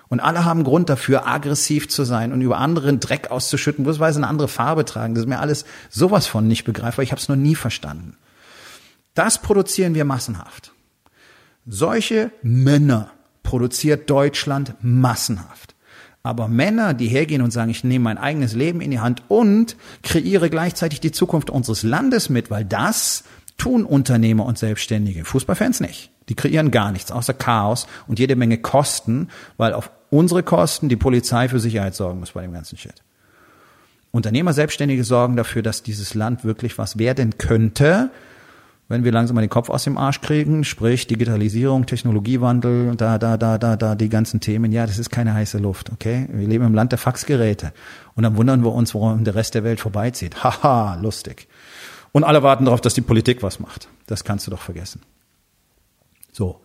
Und 0.09 0.21
alle 0.21 0.45
haben 0.45 0.63
Grund 0.63 0.89
dafür, 0.89 1.27
aggressiv 1.27 1.89
zu 1.89 2.05
sein 2.05 2.33
und 2.33 2.41
über 2.41 2.59
anderen 2.59 3.01
Dreck 3.01 3.31
auszuschütten, 3.31 3.85
bloßweise 3.85 4.21
eine 4.21 4.29
andere 4.29 4.49
Farbe 4.49 4.85
tragen. 4.85 5.15
Das 5.15 5.25
ist 5.25 5.29
mir 5.29 5.41
alles 5.41 5.65
sowas 5.91 6.27
von 6.27 6.47
nicht 6.47 6.65
begreifbar. 6.65 7.03
Ich 7.03 7.11
habe 7.11 7.21
es 7.21 7.29
noch 7.29 7.37
nie 7.37 7.57
verstanden. 7.57 8.17
Das 9.15 9.43
produzieren 9.43 9.95
wir 9.95 10.05
massenhaft. 10.05 10.73
Solche 11.67 12.31
Männer 12.43 13.11
produziert 13.43 14.09
Deutschland 14.09 14.75
massenhaft. 14.81 15.75
Aber 16.23 16.49
Männer, 16.49 16.93
die 16.93 17.07
hergehen 17.07 17.43
und 17.43 17.53
sagen, 17.53 17.71
ich 17.71 17.85
nehme 17.85 18.05
mein 18.05 18.19
eigenes 18.19 18.55
Leben 18.55 18.81
in 18.81 18.91
die 18.91 18.99
Hand 18.99 19.23
und 19.29 19.77
kreiere 20.03 20.51
gleichzeitig 20.51 21.01
die 21.01 21.13
Zukunft 21.13 21.51
unseres 21.51 21.83
Landes 21.83 22.29
mit, 22.29 22.51
weil 22.51 22.65
das 22.65 23.25
tun 23.57 23.85
Unternehmer 23.85 24.45
und 24.45 24.59
Selbstständige. 24.59 25.25
Fußballfans 25.25 25.81
nicht. 25.81 26.11
Die 26.29 26.35
kreieren 26.35 26.71
gar 26.71 26.93
nichts 26.93 27.13
außer 27.13 27.35
Chaos 27.35 27.87
und 28.07 28.19
jede 28.19 28.37
Menge 28.37 28.59
Kosten, 28.59 29.29
weil 29.57 29.73
auf 29.73 29.91
unsere 30.11 30.43
Kosten 30.43 30.89
die 30.89 30.97
Polizei 30.97 31.49
für 31.49 31.61
Sicherheit 31.61 31.95
sorgen 31.95 32.21
muss 32.21 32.33
bei 32.33 32.43
dem 32.43 32.53
ganzen 32.53 32.77
Shit. 32.77 33.03
Unternehmer, 34.11 34.53
Selbstständige 34.53 35.05
sorgen 35.05 35.37
dafür, 35.37 35.63
dass 35.63 35.83
dieses 35.83 36.15
Land 36.15 36.45
wirklich 36.45 36.79
was 36.79 36.99
werden 36.99 37.39
könnte, 37.39 38.11
wenn 38.89 39.03
wir 39.03 39.11
langsam 39.11 39.35
mal 39.35 39.41
den 39.41 39.51
Kopf 39.51 39.69
aus 39.69 39.83
dem 39.85 39.99
Arsch 39.99 40.21
kriegen, 40.21 40.63
sprich 40.63 41.09
Digitalisierung, 41.09 41.87
Technologiewandel, 41.87 42.95
da, 42.95 43.19
da, 43.19 43.37
da, 43.37 43.59
da, 43.59 43.77
da, 43.77 43.95
die 43.97 44.09
ganzen 44.09 44.41
Themen. 44.41 44.71
Ja, 44.71 44.87
das 44.87 44.99
ist 44.99 45.11
keine 45.11 45.35
heiße 45.35 45.59
Luft, 45.59 45.91
okay? 45.91 46.29
Wir 46.31 46.47
leben 46.47 46.65
im 46.65 46.75
Land 46.75 46.93
der 46.93 46.99
Faxgeräte. 46.99 47.73
Und 48.15 48.23
dann 48.23 48.37
wundern 48.37 48.63
wir 48.63 48.73
uns, 48.73 48.95
warum 48.95 49.25
der 49.25 49.35
Rest 49.35 49.55
der 49.55 49.65
Welt 49.65 49.81
vorbeizieht. 49.81 50.45
Haha, 50.45 51.01
lustig. 51.03 51.49
Und 52.13 52.23
alle 52.23 52.45
warten 52.45 52.67
darauf, 52.67 52.81
dass 52.81 52.95
die 52.95 53.01
Politik 53.01 53.43
was 53.43 53.59
macht. 53.59 53.89
Das 54.07 54.23
kannst 54.23 54.47
du 54.47 54.53
doch 54.53 54.61
vergessen. 54.61 55.01
So. 56.37 56.61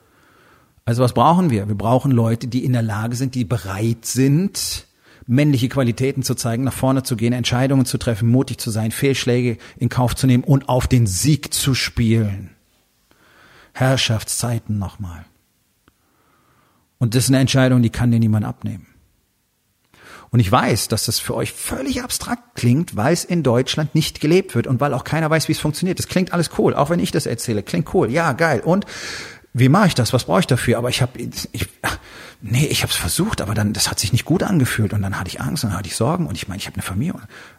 Also 0.84 1.02
was 1.02 1.14
brauchen 1.14 1.50
wir? 1.50 1.70
Wir 1.70 1.76
brauchen 1.76 2.12
Leute, 2.12 2.48
die 2.48 2.66
in 2.66 2.74
der 2.74 2.82
Lage 2.82 3.16
sind, 3.16 3.36
die 3.36 3.46
bereit 3.46 4.06
sind, 4.06 4.86
männliche 5.28 5.70
Qualitäten 5.70 6.24
zu 6.24 6.36
zeigen, 6.36 6.66
nach 6.66 6.74
vorne 6.74 7.04
zu 7.04 7.16
gehen, 7.16 7.32
Entscheidungen 7.32 7.86
zu 7.86 7.98
treffen, 7.98 8.28
mutig 8.28 8.58
zu 8.58 8.70
sein, 8.70 8.92
Fehlschläge 8.92 9.58
in 9.78 9.88
Kauf 9.88 10.16
zu 10.16 10.28
nehmen 10.28 10.44
und 10.44 10.68
auf 10.68 10.88
den 10.88 11.08
Sieg 11.08 11.54
zu 11.54 11.74
spielen. 11.74 12.50
Herrschaftszeiten 13.74 14.78
nochmal. 14.78 15.24
Und 16.98 17.16
das 17.16 17.26
ist 17.26 17.30
eine 17.30 17.40
Entscheidung, 17.40 17.82
die 17.82 17.90
kann 17.90 18.12
dir 18.12 18.20
niemand 18.20 18.46
abnehmen. 18.46 18.88
Und 20.32 20.40
ich 20.40 20.52
weiß, 20.52 20.88
dass 20.88 21.06
das 21.06 21.20
für 21.20 21.36
euch 21.36 21.52
völlig 21.52 22.04
abstrakt 22.04 22.56
klingt, 22.56 22.96
weil 22.96 23.14
es 23.14 23.26
in 23.26 23.44
Deutschland 23.44 23.96
nicht 23.96 24.22
gelebt 24.22 24.56
wird 24.56 24.66
und 24.66 24.80
weil 24.80 24.94
auch 24.94 25.04
keiner 25.04 25.30
weiß, 25.30 25.48
wie 25.48 25.52
es 25.54 25.60
funktioniert. 25.60 26.00
Das 26.00 26.08
klingt 26.08 26.34
alles 26.34 26.52
cool, 26.58 26.74
auch 26.74 26.90
wenn 26.90 27.00
ich 27.00 27.12
das 27.12 27.26
erzähle. 27.26 27.64
Klingt 27.64 27.94
cool, 27.94 28.10
ja, 28.10 28.32
geil. 28.32 28.62
Und 28.62 28.86
wie 29.54 29.70
mache 29.70 29.88
ich 29.88 29.96
das? 29.96 30.14
Was 30.14 30.26
brauche 30.26 30.40
ich 30.40 30.48
dafür? 30.48 30.78
Aber 30.78 30.90
ich 30.90 31.02
habe, 31.02 31.20
ich, 31.20 31.68
nee, 32.42 32.66
ich 32.68 32.84
habe 32.84 32.92
es 32.92 32.98
versucht, 32.98 33.42
aber 33.42 33.54
dann, 33.54 33.74
das 33.74 33.90
hat 33.90 34.00
sich 34.00 34.12
nicht 34.12 34.26
gut 34.26 34.44
angefühlt 34.44 34.94
und 34.94 35.02
dann 35.02 35.20
hatte 35.20 35.30
ich 35.30 35.42
Angst 35.42 35.64
und 35.64 35.72
dann 35.72 35.80
hatte 35.80 35.90
ich 35.90 35.96
Sorgen 35.96 36.28
und 36.28 36.36
ich 36.36 36.48
meine, 36.48 36.60
ich 36.60 36.68
habe 36.68 36.76
eine 36.76 36.84
Familie. 36.84 37.16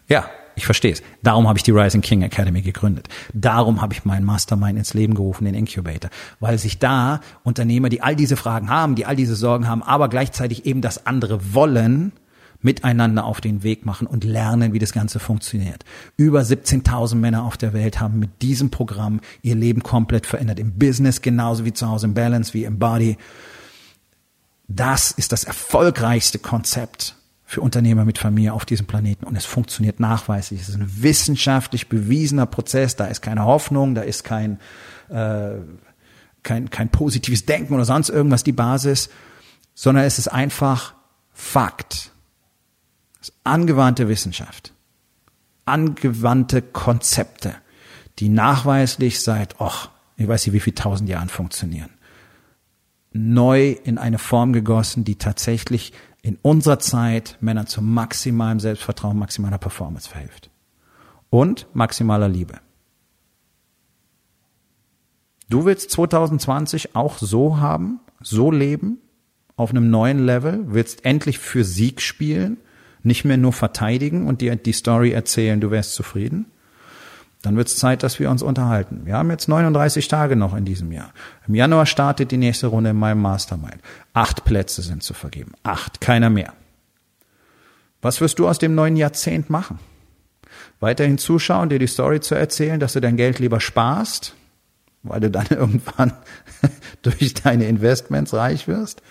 Ja, 0.08 0.28
ich 0.54 0.66
verstehe 0.66 0.92
es. 0.92 1.02
Darum 1.22 1.48
habe 1.48 1.58
ich 1.58 1.62
die 1.62 1.70
Rising 1.70 2.00
King 2.00 2.22
Academy 2.22 2.62
gegründet. 2.62 3.08
Darum 3.32 3.80
habe 3.80 3.94
ich 3.94 4.04
meinen 4.04 4.24
Mastermind 4.24 4.78
ins 4.78 4.94
Leben 4.94 5.14
gerufen, 5.14 5.44
den 5.44 5.54
Incubator, 5.54 6.10
weil 6.40 6.58
sich 6.58 6.78
da 6.78 7.20
Unternehmer, 7.42 7.88
die 7.88 8.02
all 8.02 8.16
diese 8.16 8.36
Fragen 8.36 8.70
haben, 8.70 8.94
die 8.94 9.06
all 9.06 9.16
diese 9.16 9.36
Sorgen 9.36 9.68
haben, 9.68 9.82
aber 9.82 10.08
gleichzeitig 10.08 10.66
eben 10.66 10.80
das 10.80 11.06
andere 11.06 11.54
wollen, 11.54 12.12
miteinander 12.62 13.24
auf 13.24 13.40
den 13.40 13.62
Weg 13.62 13.84
machen 13.84 14.06
und 14.06 14.24
lernen, 14.24 14.72
wie 14.72 14.78
das 14.78 14.92
Ganze 14.92 15.18
funktioniert. 15.18 15.84
Über 16.16 16.40
17.000 16.40 17.16
Männer 17.16 17.44
auf 17.44 17.56
der 17.56 17.72
Welt 17.72 18.00
haben 18.00 18.18
mit 18.18 18.42
diesem 18.42 18.70
Programm 18.70 19.20
ihr 19.42 19.54
Leben 19.54 19.82
komplett 19.82 20.26
verändert. 20.26 20.58
Im 20.58 20.78
Business 20.78 21.22
genauso 21.22 21.64
wie 21.64 21.72
zu 21.72 21.88
Hause 21.88 22.06
im 22.06 22.14
Balance, 22.14 22.54
wie 22.54 22.64
im 22.64 22.78
Body. 22.78 23.16
Das 24.68 25.10
ist 25.10 25.32
das 25.32 25.44
erfolgreichste 25.44 26.38
Konzept 26.38 27.16
für 27.44 27.60
Unternehmer 27.60 28.06
mit 28.06 28.16
Familie 28.16 28.54
auf 28.54 28.64
diesem 28.64 28.86
Planeten 28.86 29.26
und 29.26 29.36
es 29.36 29.44
funktioniert 29.44 30.00
nachweislich. 30.00 30.62
Es 30.62 30.70
ist 30.70 30.76
ein 30.76 31.02
wissenschaftlich 31.02 31.88
bewiesener 31.88 32.46
Prozess. 32.46 32.96
Da 32.96 33.04
ist 33.06 33.20
keine 33.20 33.44
Hoffnung, 33.44 33.94
da 33.94 34.00
ist 34.00 34.24
kein, 34.24 34.58
äh, 35.10 35.56
kein, 36.42 36.70
kein 36.70 36.88
positives 36.88 37.44
Denken 37.44 37.74
oder 37.74 37.84
sonst 37.84 38.08
irgendwas 38.08 38.42
die 38.42 38.52
Basis, 38.52 39.10
sondern 39.74 40.04
es 40.04 40.18
ist 40.18 40.28
einfach 40.28 40.94
Fakt. 41.34 42.11
Angewandte 43.44 44.08
Wissenschaft, 44.08 44.72
angewandte 45.64 46.62
Konzepte, 46.62 47.54
die 48.18 48.28
nachweislich 48.28 49.20
seit 49.20 49.60
och, 49.60 49.88
ich 50.16 50.26
weiß 50.26 50.46
nicht 50.46 50.54
wie 50.54 50.60
viel 50.60 50.74
tausend 50.74 51.08
Jahren 51.08 51.28
funktionieren, 51.28 51.90
neu 53.12 53.72
in 53.84 53.98
eine 53.98 54.18
Form 54.18 54.52
gegossen, 54.52 55.04
die 55.04 55.16
tatsächlich 55.16 55.92
in 56.22 56.38
unserer 56.40 56.78
Zeit 56.78 57.36
Männern 57.40 57.66
zu 57.66 57.82
maximalem 57.82 58.60
Selbstvertrauen, 58.60 59.18
maximaler 59.18 59.58
Performance 59.58 60.08
verhilft. 60.08 60.50
Und 61.30 61.66
maximaler 61.72 62.28
Liebe. 62.28 62.60
Du 65.48 65.64
willst 65.64 65.90
2020 65.90 66.94
auch 66.94 67.18
so 67.18 67.58
haben, 67.58 68.00
so 68.20 68.50
leben, 68.50 68.98
auf 69.56 69.70
einem 69.70 69.90
neuen 69.90 70.24
Level, 70.24 70.64
willst 70.66 71.04
endlich 71.04 71.38
für 71.38 71.64
Sieg 71.64 72.00
spielen, 72.00 72.58
nicht 73.02 73.24
mehr 73.24 73.36
nur 73.36 73.52
verteidigen 73.52 74.26
und 74.26 74.40
dir 74.40 74.56
die 74.56 74.72
Story 74.72 75.12
erzählen, 75.12 75.60
du 75.60 75.70
wärst 75.70 75.94
zufrieden? 75.94 76.46
Dann 77.42 77.56
wird 77.56 77.66
es 77.66 77.76
Zeit, 77.76 78.04
dass 78.04 78.20
wir 78.20 78.30
uns 78.30 78.42
unterhalten. 78.42 79.00
Wir 79.04 79.14
haben 79.14 79.30
jetzt 79.30 79.48
39 79.48 80.06
Tage 80.06 80.36
noch 80.36 80.54
in 80.54 80.64
diesem 80.64 80.92
Jahr. 80.92 81.12
Im 81.48 81.56
Januar 81.56 81.86
startet 81.86 82.30
die 82.30 82.36
nächste 82.36 82.68
Runde 82.68 82.90
in 82.90 82.96
meinem 82.96 83.20
Mastermind. 83.20 83.80
Acht 84.14 84.44
Plätze 84.44 84.80
sind 84.80 85.02
zu 85.02 85.12
vergeben. 85.12 85.52
Acht, 85.64 86.00
keiner 86.00 86.30
mehr. 86.30 86.52
Was 88.00 88.20
wirst 88.20 88.38
du 88.38 88.48
aus 88.48 88.58
dem 88.58 88.76
neuen 88.76 88.96
Jahrzehnt 88.96 89.50
machen? 89.50 89.80
Weiterhin 90.78 91.18
zuschauen, 91.18 91.68
dir 91.68 91.80
die 91.80 91.86
Story 91.88 92.20
zu 92.20 92.36
erzählen, 92.36 92.78
dass 92.78 92.92
du 92.92 93.00
dein 93.00 93.16
Geld 93.16 93.40
lieber 93.40 93.60
sparst, 93.60 94.34
weil 95.02 95.20
du 95.20 95.30
dann 95.30 95.46
irgendwann 95.50 96.12
durch 97.02 97.34
deine 97.34 97.66
Investments 97.66 98.34
reich 98.34 98.68
wirst? 98.68 99.02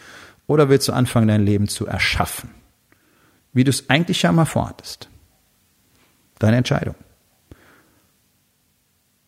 Oder 0.47 0.69
willst 0.69 0.87
du 0.87 0.93
anfangen, 0.93 1.27
dein 1.27 1.45
Leben 1.45 1.67
zu 1.67 1.85
erschaffen? 1.85 2.49
Wie 3.53 3.63
du 3.63 3.69
es 3.69 3.89
eigentlich 3.89 4.21
ja 4.21 4.31
mal 4.31 4.45
vorhattest. 4.45 5.09
Deine 6.39 6.57
Entscheidung. 6.57 6.95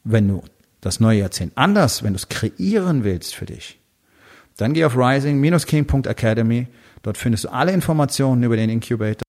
Wenn 0.04 0.28
du 0.28 0.44
das 0.82 1.00
neue 1.00 1.20
Jahrzehnt 1.20 1.54
anders, 1.56 2.04
wenn 2.04 2.14
du 2.14 2.18
es 2.18 2.30
kreieren 2.30 3.04
willst 3.04 3.36
für 3.36 3.46
dich, 3.46 3.80
dann 4.58 4.74
geh 4.74 4.86
auf 4.86 4.98
rising-king.academy. 4.98 6.68
Dort 7.02 7.18
findest 7.18 7.46
du 7.46 7.50
alle 7.50 7.72
Informationen 7.72 8.44
über 8.44 8.56
den 8.56 8.70
Incubator. 8.70 9.24